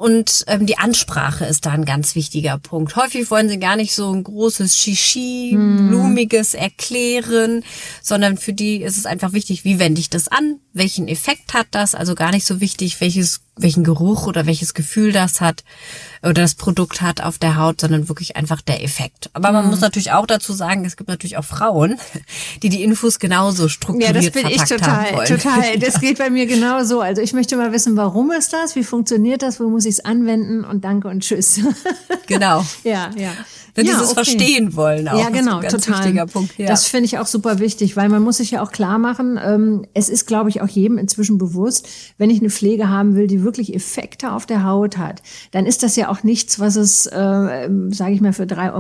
Und 0.00 0.44
ähm, 0.46 0.64
die 0.64 0.78
Ansprache 0.78 1.44
ist 1.44 1.66
da 1.66 1.72
ein 1.72 1.84
ganz 1.84 2.14
wichtiger 2.14 2.56
Punkt. 2.56 2.96
Häufig 2.96 3.30
wollen 3.30 3.50
sie 3.50 3.58
gar 3.58 3.76
nicht 3.76 3.94
so 3.94 4.10
ein 4.10 4.24
großes 4.24 4.78
Shishi, 4.78 5.50
hm. 5.52 5.88
blumiges 5.88 6.54
erklären, 6.54 7.62
sondern 8.00 8.38
für 8.38 8.54
die 8.54 8.80
ist 8.80 8.96
es 8.96 9.04
einfach 9.04 9.34
wichtig, 9.34 9.62
wie 9.64 9.78
wende 9.78 10.00
ich 10.00 10.08
das 10.08 10.26
an, 10.26 10.58
welchen 10.72 11.06
Effekt 11.06 11.52
hat 11.52 11.66
das, 11.72 11.94
also 11.94 12.14
gar 12.14 12.30
nicht 12.30 12.46
so 12.46 12.62
wichtig, 12.62 12.98
welches 13.02 13.42
welchen 13.62 13.84
Geruch 13.84 14.26
oder 14.26 14.46
welches 14.46 14.74
Gefühl 14.74 15.12
das 15.12 15.40
hat 15.40 15.64
oder 16.22 16.34
das 16.34 16.54
Produkt 16.54 17.00
hat 17.00 17.22
auf 17.22 17.38
der 17.38 17.56
Haut, 17.56 17.80
sondern 17.80 18.08
wirklich 18.08 18.36
einfach 18.36 18.60
der 18.60 18.84
Effekt. 18.84 19.30
Aber 19.32 19.52
man 19.52 19.64
mhm. 19.64 19.70
muss 19.70 19.80
natürlich 19.80 20.12
auch 20.12 20.26
dazu 20.26 20.52
sagen, 20.52 20.84
es 20.84 20.96
gibt 20.96 21.08
natürlich 21.08 21.36
auch 21.36 21.44
Frauen, 21.44 21.98
die 22.62 22.68
die 22.68 22.82
Infos 22.82 23.18
genauso 23.18 23.68
strukturiert 23.68 24.14
Ja, 24.14 24.20
das 24.20 24.30
bin 24.30 24.46
ich 24.46 24.62
total, 24.64 25.26
total. 25.26 25.78
Das 25.78 26.00
geht 26.00 26.18
bei 26.18 26.30
mir 26.30 26.46
genauso. 26.46 27.00
Also 27.00 27.22
ich 27.22 27.32
möchte 27.32 27.56
mal 27.56 27.72
wissen, 27.72 27.96
warum 27.96 28.30
ist 28.32 28.52
das? 28.52 28.76
Wie 28.76 28.84
funktioniert 28.84 29.42
das? 29.42 29.60
Wo 29.60 29.68
muss 29.68 29.84
ich 29.84 29.92
es 29.92 30.04
anwenden? 30.04 30.64
Und 30.64 30.84
danke 30.84 31.08
und 31.08 31.20
tschüss. 31.20 31.60
Genau. 32.26 32.64
ja, 32.84 33.10
ja. 33.16 33.32
Wenn 33.74 33.86
ja, 33.86 33.92
dieses 33.92 34.08
okay. 34.08 34.24
verstehen 34.24 34.76
wollen 34.76 35.08
auch. 35.08 35.18
Ja, 35.18 35.30
genau, 35.30 35.60
das 35.60 35.72
total. 35.72 36.04
Wichtiger 36.04 36.26
Punkt. 36.26 36.58
Ja. 36.58 36.66
Das 36.66 36.86
finde 36.86 37.06
ich 37.06 37.18
auch 37.18 37.26
super 37.26 37.58
wichtig, 37.58 37.96
weil 37.96 38.08
man 38.08 38.22
muss 38.22 38.38
sich 38.38 38.52
ja 38.52 38.62
auch 38.62 38.72
klar 38.72 38.98
machen, 38.98 39.38
ähm, 39.42 39.86
es 39.94 40.08
ist, 40.08 40.26
glaube 40.26 40.50
ich, 40.50 40.60
auch 40.60 40.68
jedem 40.68 40.98
inzwischen 40.98 41.38
bewusst, 41.38 41.88
wenn 42.18 42.30
ich 42.30 42.40
eine 42.40 42.50
Pflege 42.50 42.88
haben 42.88 43.14
will, 43.14 43.26
die 43.26 43.42
wirklich 43.42 43.49
Effekte 43.58 44.32
auf 44.32 44.46
der 44.46 44.64
Haut 44.64 44.98
hat, 44.98 45.22
dann 45.50 45.66
ist 45.66 45.82
das 45.82 45.96
ja 45.96 46.08
auch 46.08 46.22
nichts, 46.22 46.58
was 46.60 46.76
es, 46.76 47.06
äh, 47.06 47.68
sage 47.90 48.12
ich 48.12 48.20
mal, 48.20 48.32
für 48.32 48.44
3,50 48.44 48.72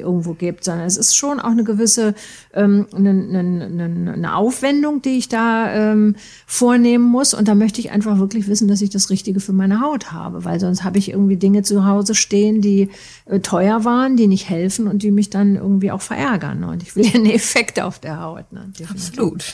Euro 0.00 0.12
irgendwo 0.12 0.34
gibt, 0.34 0.64
sondern 0.64 0.86
es 0.86 0.96
ist 0.96 1.16
schon 1.16 1.40
auch 1.40 1.50
eine 1.50 1.64
gewisse 1.64 2.14
ähm, 2.54 2.86
eine, 2.94 3.10
eine, 3.10 4.12
eine 4.12 4.36
Aufwendung, 4.36 5.02
die 5.02 5.18
ich 5.18 5.28
da 5.28 5.72
ähm, 5.72 6.16
vornehmen 6.46 7.04
muss. 7.04 7.34
Und 7.34 7.48
da 7.48 7.54
möchte 7.54 7.80
ich 7.80 7.90
einfach 7.90 8.18
wirklich 8.18 8.48
wissen, 8.48 8.68
dass 8.68 8.82
ich 8.82 8.90
das 8.90 9.10
Richtige 9.10 9.40
für 9.40 9.52
meine 9.52 9.80
Haut 9.80 10.12
habe, 10.12 10.44
weil 10.44 10.60
sonst 10.60 10.84
habe 10.84 10.98
ich 10.98 11.10
irgendwie 11.10 11.36
Dinge 11.36 11.62
zu 11.62 11.86
Hause 11.86 12.14
stehen, 12.14 12.60
die 12.60 12.90
äh, 13.26 13.40
teuer 13.40 13.84
waren 13.84 14.16
die 14.16 14.26
nicht 14.26 14.48
helfen 14.48 14.86
und 14.86 15.02
die 15.02 15.10
mich 15.10 15.30
dann 15.30 15.56
irgendwie 15.56 15.90
auch 15.90 16.02
verärgern. 16.02 16.60
Ne? 16.60 16.68
Und 16.68 16.82
ich 16.82 16.96
will 16.96 17.06
ja 17.06 17.14
einen 17.14 17.26
Effekt 17.26 17.80
auf 17.80 17.98
der 17.98 18.20
Haut. 18.20 18.52
Ne? 18.52 18.72
Absolut. 18.88 19.44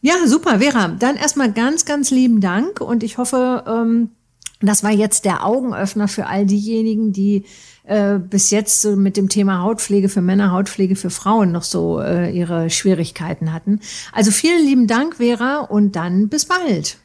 Ja, 0.00 0.14
super, 0.26 0.60
Vera. 0.60 0.88
Dann 0.88 1.16
erstmal 1.16 1.52
ganz, 1.52 1.84
ganz 1.84 2.12
lieben 2.12 2.40
Dank 2.40 2.80
und 2.80 3.02
ich 3.02 3.18
hoffe, 3.18 3.64
ähm, 3.68 4.10
das 4.60 4.82
war 4.82 4.90
jetzt 4.90 5.24
der 5.24 5.46
Augenöffner 5.46 6.08
für 6.08 6.26
all 6.26 6.44
diejenigen, 6.44 7.12
die 7.12 7.44
äh, 7.84 8.18
bis 8.18 8.50
jetzt 8.50 8.80
so 8.80 8.96
mit 8.96 9.16
dem 9.16 9.28
Thema 9.28 9.62
Hautpflege 9.62 10.08
für 10.08 10.20
Männer, 10.20 10.52
Hautpflege 10.52 10.96
für 10.96 11.10
Frauen 11.10 11.52
noch 11.52 11.62
so 11.62 12.00
äh, 12.00 12.30
ihre 12.30 12.68
Schwierigkeiten 12.68 13.52
hatten. 13.52 13.80
Also 14.12 14.30
vielen 14.30 14.64
lieben 14.64 14.86
Dank, 14.86 15.16
Vera, 15.16 15.60
und 15.60 15.94
dann 15.96 16.28
bis 16.28 16.44
bald. 16.46 16.98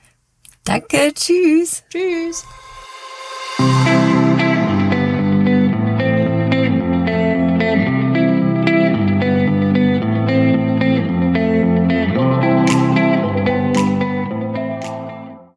Danke, 0.63 1.13
tschüss. 1.13 1.83
Tschüss. 1.89 2.43